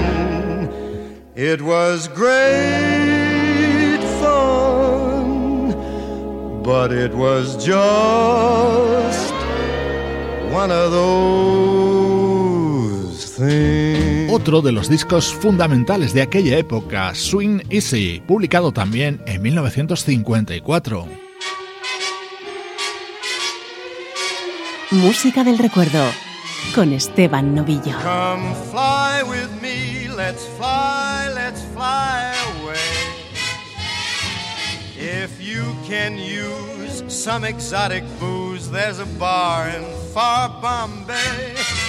It 1.35 1.61
was 1.61 2.07
great 2.07 2.39
fun, 4.21 5.73
but 6.63 6.93
it 6.93 7.13
was 7.13 7.57
just 7.63 9.33
one 10.51 10.71
of 10.71 10.91
those 10.91 11.95
things. 13.25 14.08
Otro 14.31 14.61
de 14.61 14.71
los 14.71 14.87
discos 14.89 15.33
fundamentales 15.33 16.13
de 16.13 16.21
aquella 16.21 16.55
época, 16.59 17.15
Swing 17.15 17.61
Easy, 17.71 18.21
publicado 18.27 18.71
también 18.71 19.23
en 19.25 19.41
1954. 19.41 21.07
Música 24.91 25.43
del 25.43 25.57
recuerdo 25.57 26.03
con 26.75 26.93
Esteban 26.93 27.55
Novillo. 27.55 27.97
Come 28.03 28.53
fly 28.71 29.23
with 29.27 29.49
me, 29.63 30.07
let's 30.15 30.47
fly, 30.57 31.33
let's 31.33 31.63
fly 31.73 32.31
away. 32.61 32.77
If 34.95 35.41
you 35.41 35.63
can 35.87 36.19
use 36.19 37.03
some 37.07 37.43
exotic 37.43 38.03
booze, 38.19 38.69
there's 38.69 38.99
a 38.99 39.07
bar 39.17 39.69
in 39.69 39.83
far 40.13 40.49
Bombay. 40.61 41.88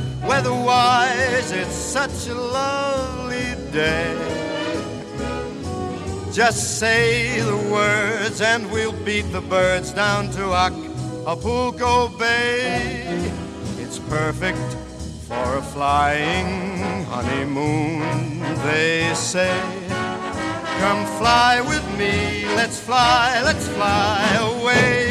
Weatherwise, 0.31 1.51
it's 1.51 1.75
such 1.75 2.29
a 2.29 2.33
lovely 2.33 3.53
day. 3.73 4.15
Just 6.31 6.79
say 6.79 7.41
the 7.41 7.57
words 7.69 8.39
and 8.39 8.71
we'll 8.71 8.97
beat 9.03 9.29
the 9.33 9.41
birds 9.41 9.91
down 9.91 10.31
to. 10.31 10.53
Acapulco 10.53 12.07
Bay. 12.17 13.29
It's 13.77 13.99
perfect 13.99 14.67
for 15.27 15.57
a 15.57 15.61
flying 15.61 17.03
honeymoon, 17.07 18.39
they 18.63 19.11
say. 19.13 19.53
Come 20.79 21.05
fly 21.19 21.59
with 21.59 21.85
me, 21.99 22.45
let's 22.55 22.79
fly, 22.79 23.41
let's 23.43 23.67
fly 23.67 24.23
away. 24.39 25.10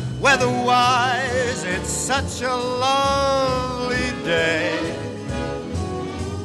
Weatherwise, 0.21 1.63
it's 1.63 1.89
such 1.89 2.43
a 2.43 2.55
lovely 2.55 4.11
day. 4.23 4.77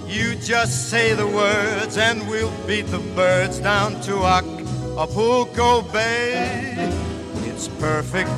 You 0.07 0.35
just 0.37 0.89
say 0.89 1.13
the 1.13 1.27
words, 1.27 1.99
and 1.99 2.27
we'll 2.27 2.51
beat 2.67 2.87
the 2.87 3.01
birds 3.15 3.61
down 3.61 4.01
to 4.03 4.25
Acapulco 4.25 5.83
Bay. 5.93 6.73
It's 7.45 7.69
perfect 7.69 8.31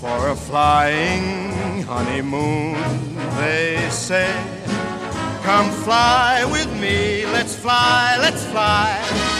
for 0.00 0.28
a 0.28 0.36
flying 0.36 1.82
honeymoon, 1.82 2.76
they 3.36 3.84
say. 3.90 4.32
Come 5.42 5.72
fly 5.82 6.44
with 6.44 6.72
me, 6.80 7.26
let's 7.26 7.56
fly, 7.56 8.16
let's 8.20 8.44
fly. 8.46 9.37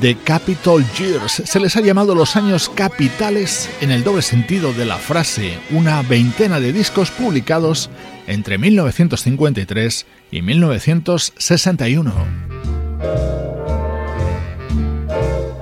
The 0.00 0.16
Capitol 0.24 0.82
Years. 0.98 1.42
Se 1.44 1.60
les 1.60 1.76
ha 1.76 1.82
llamado 1.82 2.14
los 2.14 2.34
años 2.34 2.70
capitales 2.70 3.68
en 3.82 3.90
el 3.90 4.02
doble 4.02 4.22
sentido 4.22 4.72
de 4.72 4.86
la 4.86 4.96
frase, 4.96 5.58
una 5.70 6.00
veintena 6.00 6.58
de 6.58 6.72
discos 6.72 7.10
publicados 7.10 7.90
entre 8.26 8.56
1953 8.56 10.06
y 10.30 10.40
1961. 10.40 12.14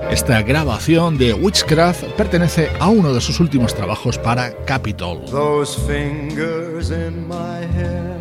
Esta 0.09 0.41
grabación 0.41 1.17
de 1.17 1.33
Witchcraft 1.33 2.05
pertenece 2.15 2.69
a 2.79 2.87
uno 2.87 3.13
de 3.13 3.19
sus 3.19 3.41
últimos 3.41 3.75
trabajos 3.75 4.17
para 4.17 4.55
Capitol. 4.63 5.25
Those 5.29 5.77
fingers 5.85 6.91
in 6.91 7.27
my 7.27 7.65
hair, 7.75 8.15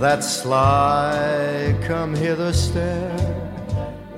that 0.00 0.22
sly 0.22 1.76
come 1.86 2.16
hither 2.16 2.54
stare. 2.54 3.41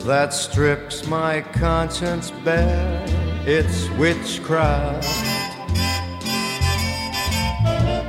That 0.05 0.35
strips 0.35 1.07
my 1.07 1.41
conscience 1.41 2.31
bare. 2.31 3.03
It's 3.47 3.89
witchcraft. 3.91 5.09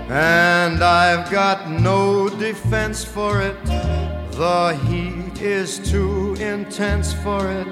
And 0.10 0.84
I've 0.84 1.32
got 1.32 1.70
no 1.70 2.28
defense 2.28 3.06
for 3.06 3.42
it. 3.42 3.56
The 3.66 4.78
heat 4.88 5.42
is 5.42 5.80
too 5.80 6.36
intense 6.36 7.14
for 7.14 7.50
it. 7.50 7.68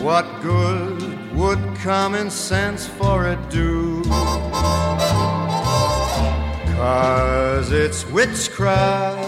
What 0.00 0.26
good 0.42 1.34
would 1.34 1.58
common 1.76 2.30
sense 2.30 2.86
for 2.86 3.26
it 3.26 3.50
do? 3.50 4.04
Cause 6.76 7.72
it's 7.72 8.06
witchcraft, 8.06 9.18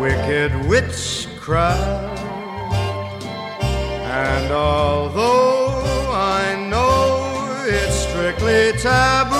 wicked 0.00 0.52
witchcraft. 0.68 2.15
And 4.16 4.52
although 4.52 6.10
I 6.12 6.56
know 6.70 7.64
it's 7.66 7.96
strictly 8.08 8.72
taboo, 8.80 9.36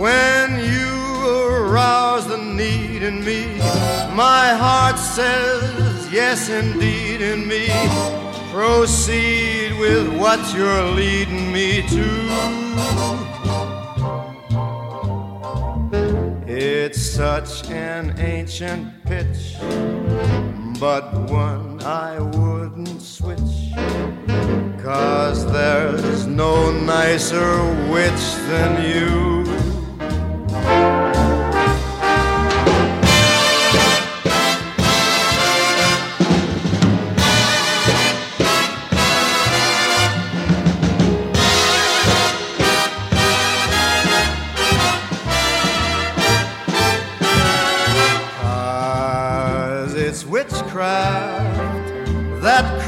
when 0.00 0.48
you 0.72 0.90
arouse 1.28 2.26
the 2.26 2.38
need 2.38 3.02
in 3.02 3.24
me 3.24 3.58
My 4.14 4.48
heart 4.54 4.98
says 4.98 6.12
yes, 6.12 6.48
indeed, 6.48 7.20
in 7.20 7.46
me. 7.46 7.68
Proceed 8.52 9.78
with 9.78 10.08
what 10.18 10.40
you're 10.54 10.84
leading 10.84 11.52
me 11.52 11.82
to. 11.88 12.06
It's 16.46 17.00
such 17.00 17.70
an 17.70 18.18
ancient 18.18 19.04
pitch, 19.04 19.56
but 20.80 21.12
one 21.30 21.82
I 21.82 22.18
wouldn't 22.18 23.02
switch. 23.02 23.74
Cause 24.82 25.44
there's 25.52 26.26
no 26.26 26.72
nicer 26.72 27.54
witch 27.92 28.24
than 28.48 28.82
you. 28.90 29.40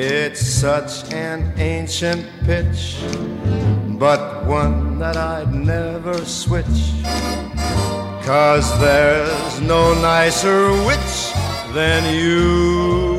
It's 0.00 0.46
such 0.46 1.12
an 1.12 1.52
ancient 1.58 2.24
pitch, 2.44 2.98
but 3.98 4.46
one 4.46 5.00
that 5.00 5.16
I'd 5.16 5.52
never 5.52 6.24
switch. 6.24 6.92
Cause 8.22 8.78
there's 8.78 9.60
no 9.60 10.00
nicer 10.00 10.70
witch 10.86 11.32
than 11.74 12.14
you. 12.14 13.17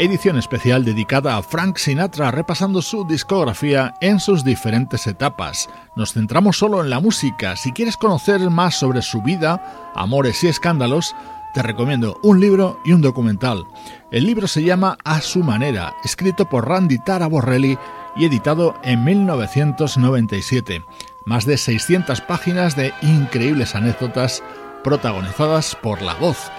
Edición 0.00 0.38
especial 0.38 0.82
dedicada 0.82 1.36
a 1.36 1.42
Frank 1.42 1.76
Sinatra 1.76 2.30
repasando 2.30 2.80
su 2.80 3.04
discografía 3.04 3.94
en 4.00 4.18
sus 4.18 4.42
diferentes 4.42 5.06
etapas. 5.06 5.68
Nos 5.94 6.14
centramos 6.14 6.56
solo 6.56 6.82
en 6.82 6.88
la 6.88 7.00
música. 7.00 7.54
Si 7.54 7.72
quieres 7.72 7.98
conocer 7.98 8.40
más 8.48 8.76
sobre 8.76 9.02
su 9.02 9.20
vida, 9.20 9.92
amores 9.94 10.42
y 10.42 10.48
escándalos, 10.48 11.14
te 11.52 11.62
recomiendo 11.62 12.18
un 12.22 12.40
libro 12.40 12.80
y 12.82 12.92
un 12.92 13.02
documental. 13.02 13.66
El 14.10 14.24
libro 14.24 14.48
se 14.48 14.62
llama 14.62 14.96
A 15.04 15.20
su 15.20 15.42
manera, 15.44 15.94
escrito 16.02 16.48
por 16.48 16.66
Randy 16.66 16.98
Tara 16.98 17.26
Borrelli 17.26 17.76
y 18.16 18.24
editado 18.24 18.76
en 18.82 19.04
1997. 19.04 20.82
Más 21.26 21.44
de 21.44 21.58
600 21.58 22.22
páginas 22.22 22.74
de 22.74 22.94
increíbles 23.02 23.74
anécdotas 23.74 24.42
protagonizadas 24.82 25.76
por 25.82 26.00
la 26.00 26.14
voz 26.14 26.50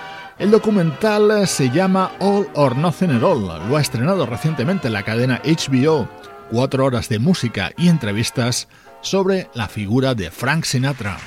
el 0.41 0.49
documental 0.49 1.47
se 1.47 1.69
llama 1.69 2.13
All 2.19 2.49
or 2.55 2.75
Nothing 2.75 3.11
at 3.11 3.21
All. 3.21 3.45
Lo 3.69 3.77
ha 3.77 3.81
estrenado 3.81 4.25
recientemente 4.25 4.87
en 4.87 4.93
la 4.93 5.03
cadena 5.03 5.39
HBO. 5.45 6.09
Cuatro 6.49 6.83
horas 6.83 7.07
de 7.09 7.19
música 7.19 7.71
y 7.77 7.89
entrevistas 7.89 8.67
sobre 9.01 9.49
la 9.53 9.67
figura 9.67 10.15
de 10.15 10.31
Frank 10.31 10.65
Sinatra. 10.65 11.19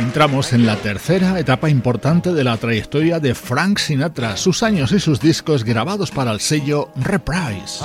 Entramos 0.00 0.54
en 0.54 0.64
la 0.64 0.76
tercera 0.76 1.38
etapa 1.38 1.68
importante 1.68 2.32
de 2.32 2.44
la 2.44 2.56
trayectoria 2.56 3.20
de 3.20 3.34
Frank 3.34 3.78
Sinatra, 3.78 4.38
sus 4.38 4.62
años 4.62 4.92
y 4.92 5.00
sus 5.00 5.20
discos 5.20 5.62
grabados 5.62 6.10
para 6.10 6.32
el 6.32 6.40
sello 6.40 6.90
Reprise. 6.96 7.84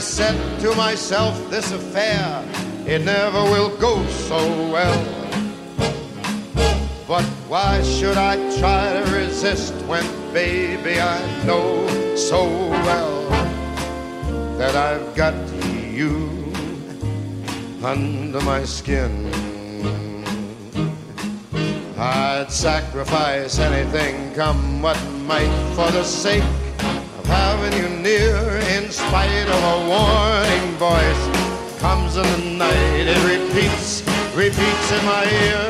I 0.00 0.02
said 0.02 0.60
to 0.60 0.74
myself, 0.76 1.50
this 1.50 1.72
affair, 1.72 2.42
it 2.86 3.02
never 3.02 3.42
will 3.42 3.76
go 3.76 4.02
so 4.06 4.38
well. 4.72 5.04
But 7.06 7.22
why 7.50 7.82
should 7.82 8.16
I 8.16 8.36
try 8.58 8.94
to 8.94 9.14
resist 9.14 9.74
when, 9.84 10.02
baby, 10.32 10.98
I 10.98 11.20
know 11.44 11.86
so 12.16 12.48
well 12.86 13.28
that 14.56 14.74
I've 14.74 15.14
got 15.14 15.34
you 15.92 16.50
under 17.84 18.40
my 18.40 18.64
skin? 18.64 19.28
I'd 21.98 22.50
sacrifice 22.50 23.58
anything, 23.58 24.32
come 24.32 24.80
what 24.80 24.98
might, 25.26 25.74
for 25.74 25.90
the 25.90 26.04
sake 26.04 26.59
having 27.38 27.74
you 27.80 27.88
near 28.02 28.36
in 28.76 28.90
spite 28.90 29.48
of 29.56 29.62
a 29.74 29.78
warning 29.92 30.68
voice 30.78 31.22
comes 31.80 32.16
in 32.16 32.28
the 32.34 32.44
night 32.64 33.06
it 33.14 33.20
repeats 33.24 34.02
repeats 34.34 34.88
in 34.96 35.02
my 35.04 35.24
ear. 35.46 35.62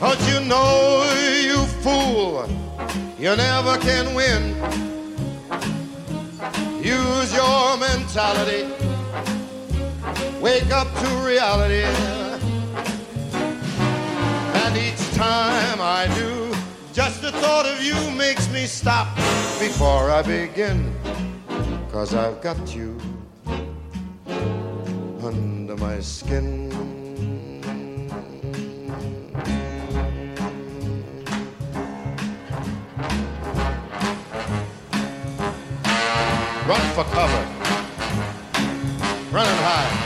Don't 0.00 0.22
you 0.30 0.40
know 0.48 1.04
you 1.48 1.64
fool 1.82 2.48
you 3.22 3.36
never 3.36 3.78
can 3.78 4.16
win. 4.16 4.42
Use 6.82 7.32
your 7.32 7.76
mentality. 7.76 8.64
Wake 10.40 10.72
up 10.72 10.92
to 10.92 11.08
reality. 11.24 11.84
And 14.62 14.76
each 14.76 15.14
time 15.14 15.78
I 15.80 16.12
do 16.16 16.41
just 16.92 17.22
the 17.22 17.32
thought 17.32 17.64
of 17.64 17.82
you 17.82 17.94
makes 18.10 18.52
me 18.52 18.66
stop 18.66 19.14
before 19.58 20.10
I 20.10 20.20
begin. 20.22 20.94
Cause 21.90 22.14
I've 22.14 22.42
got 22.42 22.74
you 22.74 22.98
under 25.22 25.76
my 25.76 26.00
skin. 26.00 26.68
Run 36.66 36.80
for 36.94 37.04
cover. 37.04 37.46
Running 39.32 39.62
high. 39.62 40.01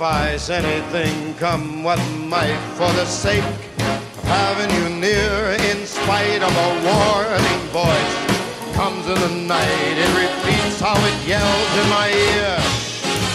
Sacrifice 0.00 0.48
anything, 0.48 1.34
come 1.34 1.84
what 1.84 1.98
might, 2.26 2.58
for 2.72 2.90
the 2.94 3.04
sake 3.04 3.44
of 3.44 4.24
having 4.24 4.70
you 4.76 4.98
near, 4.98 5.56
in 5.70 5.84
spite 5.84 6.42
of 6.42 6.52
a 6.56 6.70
warning 6.88 7.60
voice. 7.68 8.74
Comes 8.74 9.06
in 9.06 9.20
the 9.20 9.46
night, 9.46 9.96
it 9.98 10.10
repeats 10.16 10.80
how 10.80 10.96
it 10.96 11.28
yells 11.28 11.72
in 11.82 11.88
my 11.90 12.08
ear. 12.08 12.56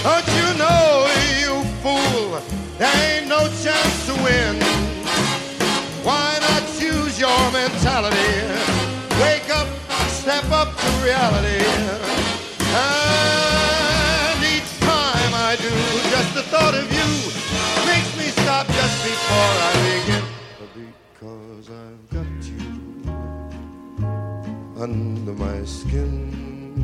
Don't 0.02 0.28
you 0.40 0.58
know, 0.58 1.06
you 1.38 1.54
fool, 1.84 2.42
there 2.80 3.20
ain't 3.20 3.28
no 3.28 3.42
chance 3.62 4.08
to 4.08 4.14
win. 4.24 4.56
Why 6.04 6.40
not 6.42 6.64
choose 6.80 7.20
your 7.20 7.42
mentality? 7.52 8.42
Wake 9.22 9.50
up, 9.52 9.68
step 10.08 10.50
up 10.50 10.76
to 10.76 10.90
reality. 11.06 12.35
The 16.36 16.44
thought 16.52 16.76
of 16.76 16.84
you 16.92 17.10
makes 17.88 18.12
me 18.18 18.28
stop 18.44 18.68
just 18.68 18.98
before 19.08 19.54
I 19.70 19.74
begin. 19.88 20.24
Because 21.14 21.70
I've 21.72 22.06
got 22.12 22.36
you 22.44 22.68
under 24.78 25.32
my 25.32 25.64
skin. 25.66 26.84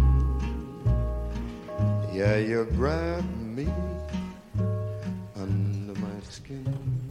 Yeah, 2.13 2.37
you 2.37 2.65
grab 2.77 3.25
me 3.43 3.67
under 5.35 5.99
my 5.99 6.17
skin. 6.29 6.63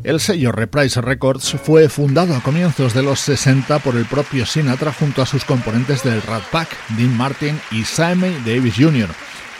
El 0.03 0.19
sello 0.19 0.51
Reprise 0.51 1.03
Records 1.03 1.57
fue 1.63 1.91
fundado 1.91 2.35
a 2.35 2.41
comienzos 2.41 2.95
de 2.95 3.03
los 3.03 3.21
60 3.21 3.81
por 3.81 3.97
el 3.97 4.07
propio 4.07 4.47
Sinatra 4.47 4.95
junto 4.95 5.21
a 5.21 5.27
sus 5.27 5.45
componentes 5.45 6.03
del 6.05 6.23
Rat 6.23 6.45
Pack, 6.51 6.69
Dean 6.97 7.15
Martin 7.15 7.61
y 7.71 7.85
Sammy 7.85 8.31
Davis 8.47 8.77
Jr. 8.79 9.11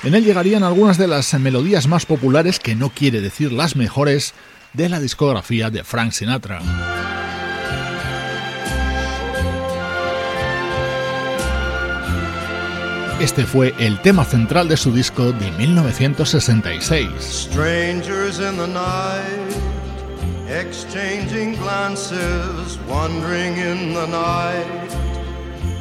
En 0.03 0.15
él 0.15 0.25
llegarían 0.25 0.63
algunas 0.63 0.97
de 0.97 1.07
las 1.07 1.35
melodías 1.35 1.87
más 1.87 2.07
populares, 2.07 2.59
que 2.59 2.75
no 2.75 2.89
quiere 2.89 3.21
decir 3.21 3.53
las 3.53 3.77
mejores, 3.77 4.33
de 4.73 4.89
la 4.89 4.99
discografía 4.99 5.69
de 5.69 5.85
Frank 5.85 6.13
Sinatra. 6.13 6.63
Este 13.21 13.45
fue 13.45 13.75
el 13.79 14.01
tema 14.01 14.25
central 14.25 14.69
de 14.69 14.79
su 14.79 14.91
disco 14.95 15.33
de 15.33 15.51
1966. 15.53 17.11
Strangers 17.21 18.39
in 18.39 18.57
the 18.57 18.67
night, 18.67 19.53
exchanging 20.49 21.55
glances, 21.61 22.79
wandering 22.89 23.59
in 23.59 23.93
the 23.93 24.07
night. 24.07 25.10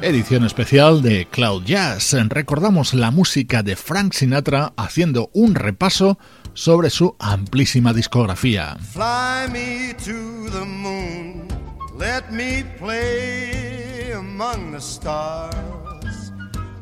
Edición 0.00 0.44
especial 0.44 1.02
de 1.02 1.26
Cloud 1.26 1.64
Jazz. 1.64 2.14
Recordamos 2.28 2.94
la 2.94 3.10
música 3.10 3.64
de 3.64 3.74
Frank 3.74 4.12
Sinatra 4.12 4.72
haciendo 4.76 5.28
un 5.34 5.56
repaso 5.56 6.18
sobre 6.54 6.88
su 6.88 7.16
amplísima 7.18 7.92
discografía. 7.92 8.76
Fly 8.92 9.50
me 9.52 9.94
to 9.94 10.50
the 10.52 10.64
moon, 10.64 11.48
let 11.98 12.30
me 12.30 12.64
play 12.78 14.12
among 14.12 14.70
the 14.72 14.80
stars, 14.80 16.32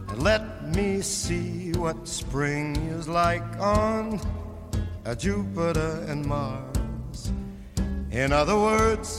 and 0.08 0.22
let 0.22 0.42
me 0.74 1.02
see 1.02 1.72
what 1.78 1.96
spring 2.06 2.76
is 2.98 3.08
like 3.08 3.44
on 3.58 4.20
Jupiter 5.18 6.04
and 6.10 6.26
Mars. 6.26 7.32
In 8.10 8.32
other 8.32 8.56
words, 8.56 9.18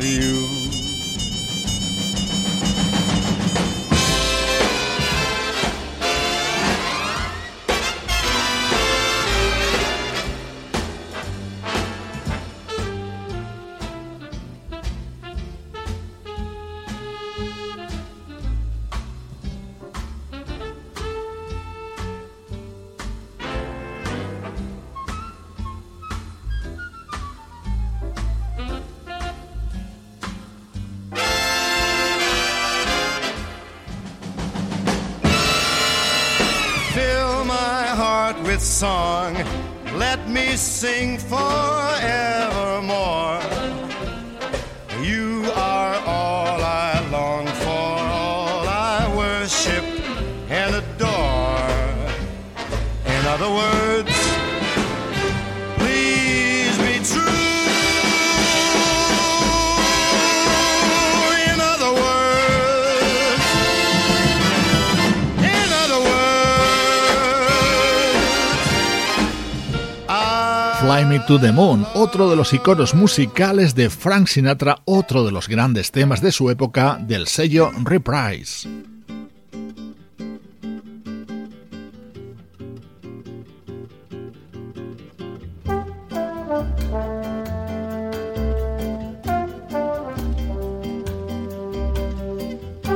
To 71.27 71.39
the 71.39 71.51
Moon, 71.51 71.85
otro 71.93 72.29
de 72.29 72.35
los 72.35 72.53
iconos 72.53 72.95
musicales 72.95 73.75
de 73.75 73.89
Frank 73.89 74.27
Sinatra, 74.27 74.77
otro 74.85 75.23
de 75.23 75.31
los 75.31 75.47
grandes 75.47 75.91
temas 75.91 76.21
de 76.21 76.31
su 76.31 76.49
época 76.49 76.97
del 76.99 77.27
sello 77.27 77.71
Reprise. 77.83 78.90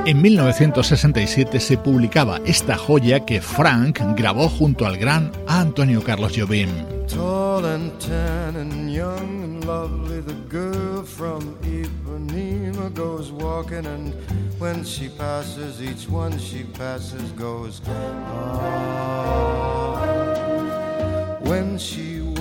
En 0.06 0.22
1967 0.22 1.60
se 1.60 1.78
publicaba 1.80 2.40
esta 2.46 2.78
joya 2.78 3.26
que 3.26 3.42
Frank 3.42 4.00
grabó 4.16 4.50
junto 4.50 4.86
al 4.86 4.98
gran 4.98 5.32
Antonio 5.48 6.04
Carlos 6.04 6.34
Jobim. 6.38 6.70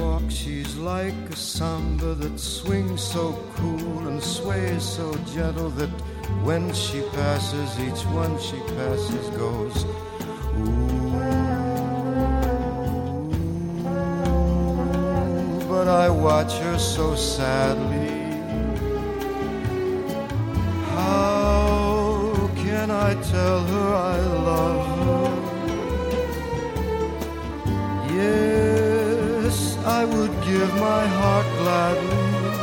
Walks, 0.04 0.34
she's 0.34 0.76
like 0.76 1.14
a 1.30 1.36
samba 1.36 2.14
that 2.14 2.38
swings 2.38 3.02
so 3.02 3.24
cool 3.56 4.08
and 4.08 4.22
sways 4.22 4.82
so 4.82 5.14
gentle 5.34 5.70
that 5.70 5.90
when 6.48 6.72
she 6.72 7.00
passes, 7.18 7.68
each 7.86 8.02
one 8.22 8.38
she 8.46 8.58
passes 8.78 9.26
goes. 9.42 9.76
Ooh, 10.58 10.84
but 15.68 15.86
I 15.88 16.08
watch 16.08 16.52
her 16.64 16.78
so 16.78 17.14
sadly. 17.14 18.12
How 20.96 22.50
can 22.64 22.90
I 22.90 23.10
tell 23.32 23.60
her 23.72 23.88
I 24.12 24.16
love 24.50 24.82
her? 24.98 25.24
Yes, 28.16 28.63
I 29.86 30.04
would 30.06 30.32
give 30.44 30.72
my 30.76 31.06
heart 31.06 31.46
gladly. 31.58 32.54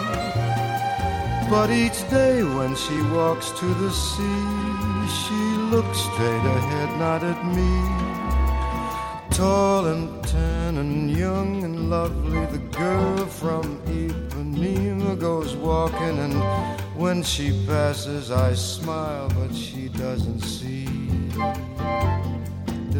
But 1.52 1.70
each 1.70 2.10
day 2.10 2.44
when 2.44 2.76
she 2.76 3.00
walks 3.14 3.52
to 3.52 3.66
the 3.66 3.92
sea, 3.92 4.44
she 5.22 5.42
looks 5.70 6.00
straight 6.00 6.46
ahead, 6.58 6.90
not 6.98 7.24
at 7.24 7.46
me. 7.56 7.74
Tall 9.30 9.86
and 9.86 10.24
tan 10.24 10.78
and 10.78 11.12
young 11.12 11.64
and 11.64 11.90
lovely, 11.90 12.46
the 12.48 12.64
girl 12.76 13.26
from 13.26 13.80
Ipanema 13.86 15.20
goes 15.20 15.56
walking, 15.56 16.18
and 16.20 16.34
when 16.96 17.22
she 17.22 17.52
passes, 17.68 18.32
I 18.32 18.54
smile, 18.54 19.30
but 19.30 19.54
she 19.54 19.90
doesn't 19.90 20.42
see. 20.42 20.81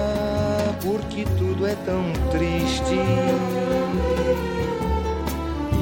porque 0.83 1.25
tudo 1.37 1.67
é 1.67 1.75
tão 1.85 2.13
triste. 2.31 2.99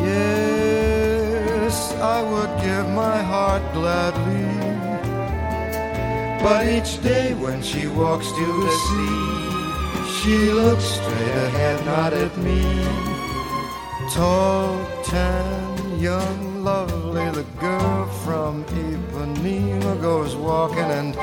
Yes, 0.04 1.92
I 2.00 2.22
would 2.22 2.50
give 2.60 2.88
my 2.94 3.22
heart 3.22 3.62
gladly. 3.72 4.46
But 6.42 6.66
each 6.66 7.02
day 7.02 7.34
when 7.34 7.62
she 7.62 7.86
walks 7.88 8.30
to 8.30 8.46
the 8.62 8.70
sea, 8.86 9.46
she 10.18 10.52
looks 10.52 10.84
straight 10.84 11.36
ahead, 11.48 11.84
not 11.84 12.12
at 12.12 12.36
me. 12.38 12.62
Tall, 14.14 14.78
tan, 15.04 15.98
young, 15.98 16.55
lovely, 16.66 17.30
the 17.30 17.46
girl 17.60 18.06
from 18.24 18.64
Ipanema 18.64 20.00
goes 20.00 20.34
walking, 20.34 20.90
and 21.00 21.14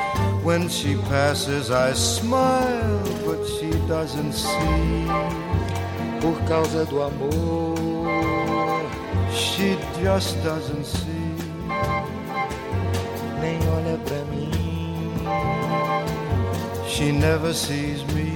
when 0.41 0.69
she 0.69 0.95
passes, 1.11 1.69
I 1.69 1.91
smile, 1.91 3.03
but 3.25 3.45
she 3.55 3.71
doesn't 3.85 4.31
see. 4.31 5.05
Por 6.21 6.35
causa 6.47 6.85
do 6.85 7.01
amor, 7.01 7.75
She 9.33 9.77
just 10.01 10.41
doesn't 10.43 10.85
see. 10.85 11.29
nem 13.41 13.59
olha 13.75 13.97
pra 14.07 14.21
mim. 14.31 15.27
She 16.87 17.11
never 17.11 17.53
sees 17.53 18.01
me. 18.15 18.29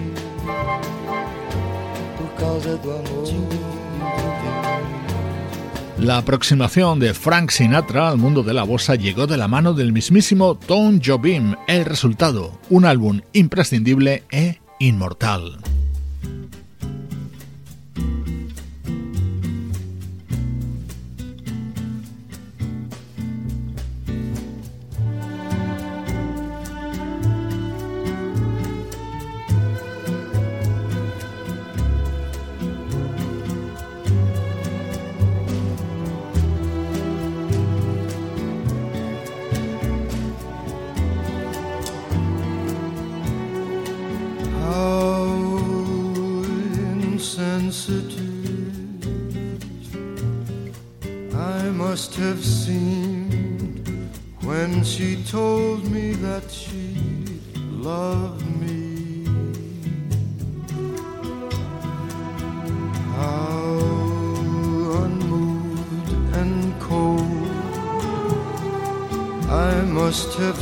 Por 2.18 2.30
causa 2.42 2.76
do 2.84 2.92
amor. 2.92 3.68
La 6.00 6.20
aproximación 6.20 7.00
de 7.00 7.16
Frank 7.16 7.50
Sinatra 7.50 8.10
al 8.10 8.18
mundo 8.18 8.44
de 8.44 8.54
la 8.54 8.62
bossa 8.62 8.94
llegó 8.94 9.26
de 9.26 9.36
la 9.36 9.48
mano 9.48 9.74
del 9.74 9.92
mismísimo 9.92 10.56
Tom 10.56 11.00
Jobim. 11.04 11.56
El 11.68 11.86
resultado, 11.86 12.60
un 12.70 12.86
álbum 12.86 13.22
imprescindible 13.34 14.24
e 14.30 14.60
inmortal. 14.78 15.58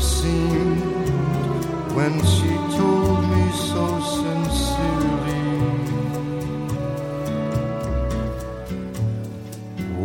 Seemed 0.05 0.83
when 1.97 2.13
she 2.33 2.51
told 2.77 3.21
me 3.33 3.45
so 3.71 3.85
sincerely 4.21 5.47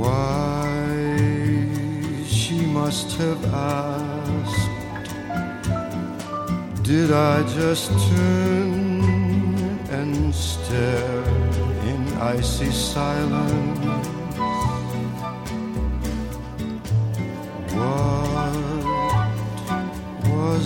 why 0.00 0.80
she 2.26 2.64
must 2.78 3.08
have 3.18 3.44
asked. 3.52 4.70
Did 6.82 7.12
I 7.12 7.42
just 7.58 7.90
turn 8.08 9.02
and 9.90 10.34
stare 10.34 11.24
in 11.90 12.00
icy 12.36 12.70
silence? 12.70 14.19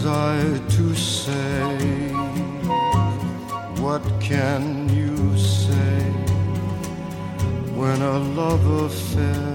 I 0.07 0.61
to 0.69 0.95
say? 0.95 2.13
What 3.81 4.03
can 4.21 4.89
you 4.95 5.39
say 5.39 6.11
when 7.75 8.03
a 8.03 8.19
love 8.19 8.67
affair 8.67 9.54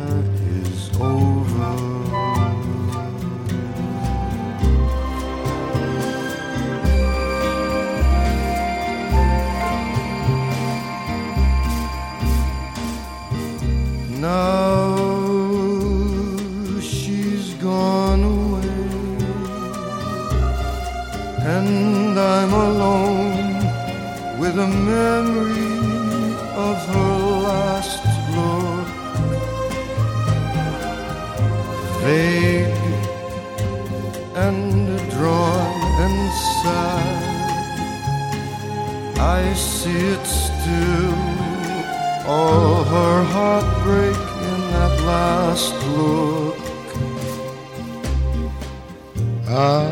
memory 24.89 25.75
of 26.67 26.77
her 26.93 27.15
last 27.47 28.03
look. 28.35 28.89
Vague 32.03 32.85
and 34.45 34.61
drawn 35.13 35.81
and 36.05 36.21
sad, 36.61 37.21
I 39.37 39.41
see 39.53 40.01
it 40.15 40.25
still 40.25 41.29
all 42.29 42.83
her 42.95 43.17
heartbreak 43.35 44.21
in 44.49 44.59
that 44.73 44.95
last 45.11 45.75
look. 45.97 46.57
Ah, 49.47 49.88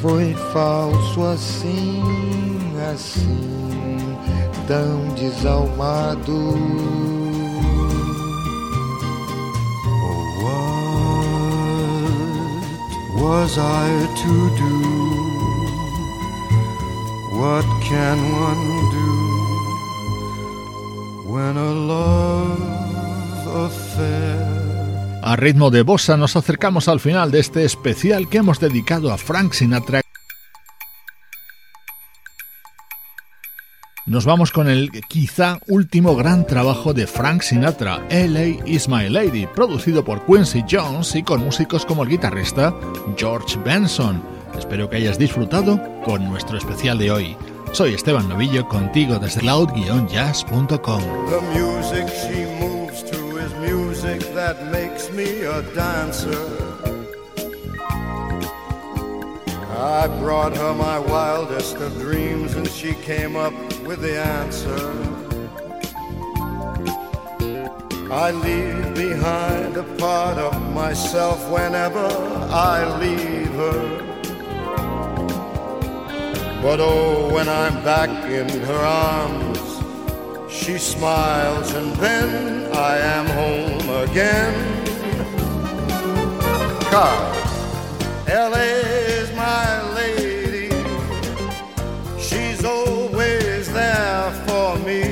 foi 0.00 0.34
falso 0.52 1.22
assim, 1.24 2.02
assim, 2.90 4.16
tão 4.66 5.08
desalmado. 5.14 6.54
Oh, 10.02 10.42
what 10.42 10.80
was 13.22 13.58
I 13.58 14.06
to 14.22 14.50
do? 14.56 14.74
What 17.38 17.66
can 17.82 18.18
one 18.32 18.90
do 18.90 19.10
when 21.30 21.56
a 21.56 21.72
love? 21.72 22.59
A 25.30 25.36
ritmo 25.36 25.70
de 25.70 25.82
bossa 25.82 26.16
nos 26.16 26.34
acercamos 26.34 26.88
al 26.88 26.98
final 26.98 27.30
de 27.30 27.38
este 27.38 27.64
especial 27.64 28.28
que 28.28 28.38
hemos 28.38 28.58
dedicado 28.58 29.12
a 29.12 29.16
Frank 29.16 29.52
Sinatra. 29.52 30.00
Nos 34.06 34.24
vamos 34.24 34.50
con 34.50 34.68
el 34.68 34.90
quizá 35.08 35.60
último 35.68 36.16
gran 36.16 36.48
trabajo 36.48 36.94
de 36.94 37.06
Frank 37.06 37.42
Sinatra, 37.42 38.04
LA 38.10 38.66
is 38.66 38.88
My 38.88 39.08
Lady, 39.08 39.46
producido 39.46 40.04
por 40.04 40.26
Quincy 40.26 40.64
Jones 40.68 41.14
y 41.14 41.22
con 41.22 41.44
músicos 41.44 41.86
como 41.86 42.02
el 42.02 42.08
guitarrista 42.08 42.74
George 43.16 43.56
Benson. 43.64 44.20
Espero 44.58 44.90
que 44.90 44.96
hayas 44.96 45.16
disfrutado 45.16 45.80
con 46.02 46.28
nuestro 46.28 46.58
especial 46.58 46.98
de 46.98 47.12
hoy. 47.12 47.36
Soy 47.70 47.94
Esteban 47.94 48.28
Novillo 48.28 48.66
contigo 48.66 49.20
desde 49.20 49.42
cloud-jazz.com. 49.42 51.02
that 54.40 54.72
makes 54.72 55.10
me 55.10 55.42
a 55.42 55.60
dancer. 55.74 56.44
I 59.98 60.06
brought 60.22 60.56
her 60.56 60.72
my 60.72 60.98
wildest 60.98 61.76
of 61.76 61.92
dreams 62.06 62.54
and 62.54 62.66
she 62.66 62.94
came 63.10 63.36
up 63.36 63.52
with 63.86 64.00
the 64.00 64.16
answer. 64.18 64.82
I 68.10 68.30
leave 68.30 68.94
behind 68.94 69.76
a 69.76 69.86
part 70.04 70.38
of 70.38 70.54
myself 70.72 71.38
whenever 71.56 72.06
I 72.72 72.76
leave 73.04 73.52
her. 73.64 73.80
But 76.62 76.78
oh, 76.80 77.34
when 77.34 77.46
I'm 77.46 77.76
back 77.84 78.10
in 78.38 78.48
her 78.70 78.82
arms, 79.04 79.49
she 80.50 80.78
smiles 80.78 81.72
and 81.74 81.94
then 81.96 82.72
I 82.74 82.98
am 82.98 83.26
home 83.26 83.88
again. 84.08 84.54
Car, 86.90 87.34
LA's 88.26 89.32
my 89.36 89.94
lady. 89.94 90.68
She's 92.18 92.64
always 92.64 93.72
there 93.72 94.32
for 94.46 94.76
me. 94.78 95.02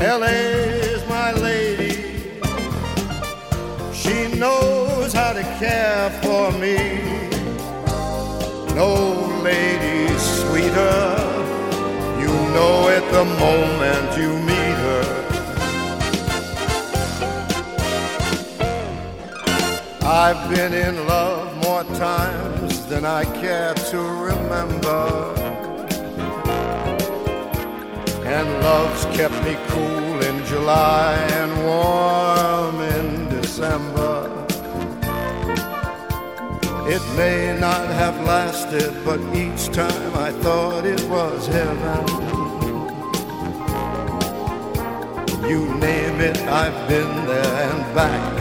LA's 0.00 1.06
my 1.08 1.32
lady. 1.32 2.40
She 3.92 4.28
knows 4.36 5.12
how 5.12 5.32
to 5.32 5.42
care 5.58 6.10
for 6.22 6.52
me. 6.52 6.76
No 8.74 9.40
lady 9.42 10.16
sweeter. 10.16 11.17
The 13.18 13.24
moment 13.24 14.16
you 14.16 14.32
meet 14.46 14.76
her. 14.86 15.04
I've 20.02 20.48
been 20.54 20.72
in 20.72 21.04
love 21.08 21.56
more 21.64 21.82
times 21.98 22.86
than 22.86 23.04
I 23.04 23.24
care 23.42 23.74
to 23.74 23.98
remember. 23.98 25.34
And 28.24 28.46
love's 28.62 29.04
kept 29.16 29.34
me 29.42 29.56
cool 29.66 30.22
in 30.22 30.44
July 30.46 31.14
and 31.40 31.50
warm 31.64 32.80
in 32.98 33.28
December. 33.30 34.46
It 36.86 37.02
may 37.16 37.58
not 37.58 37.88
have 37.88 38.16
lasted, 38.24 38.94
but 39.04 39.18
each 39.34 39.66
time 39.74 40.14
I 40.14 40.30
thought 40.30 40.86
it 40.86 41.02
was 41.08 41.48
heaven. 41.48 42.47
You 45.48 45.64
name 45.76 46.20
it, 46.20 46.36
I've 46.42 46.86
been 46.90 47.26
there 47.26 47.70
and 47.70 47.94
back 47.94 48.38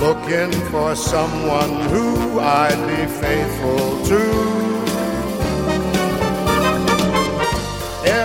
looking 0.00 0.50
for 0.72 0.96
someone 0.96 1.74
who 1.88 2.40
I'd 2.40 2.82
be 2.88 3.06
faithful 3.06 4.04
to. 4.10 4.22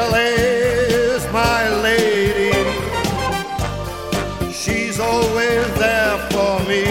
LA's 0.09 1.31
my 1.31 1.69
lady, 1.83 2.57
she's 4.51 4.99
always 4.99 5.65
there 5.75 6.17
for 6.31 6.59
me. 6.67 6.85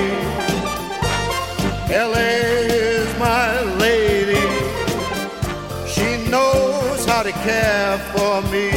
LA's 1.91 3.19
my 3.19 3.63
lady, 3.85 4.47
she 5.89 6.31
knows 6.31 7.05
how 7.05 7.25
to 7.25 7.33
care 7.33 7.99
for 8.15 8.43
me. 8.53 8.76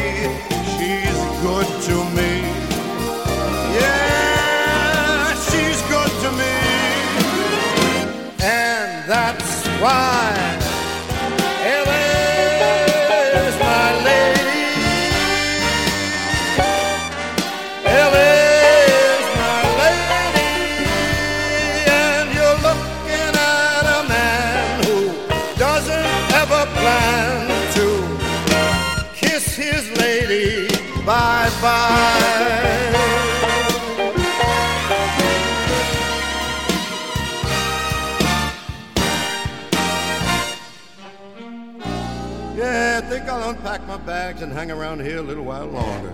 Yeah, 31.62 31.68
I 43.04 43.10
think 43.10 43.26
I'll 43.26 43.50
unpack 43.50 43.86
my 43.88 43.98
bags 43.98 44.42
and 44.42 44.54
hang 44.54 44.72
around 44.72 45.02
here 45.02 45.18
a 45.18 45.22
little 45.22 45.44
while 45.44 45.66
longer. 45.66 46.14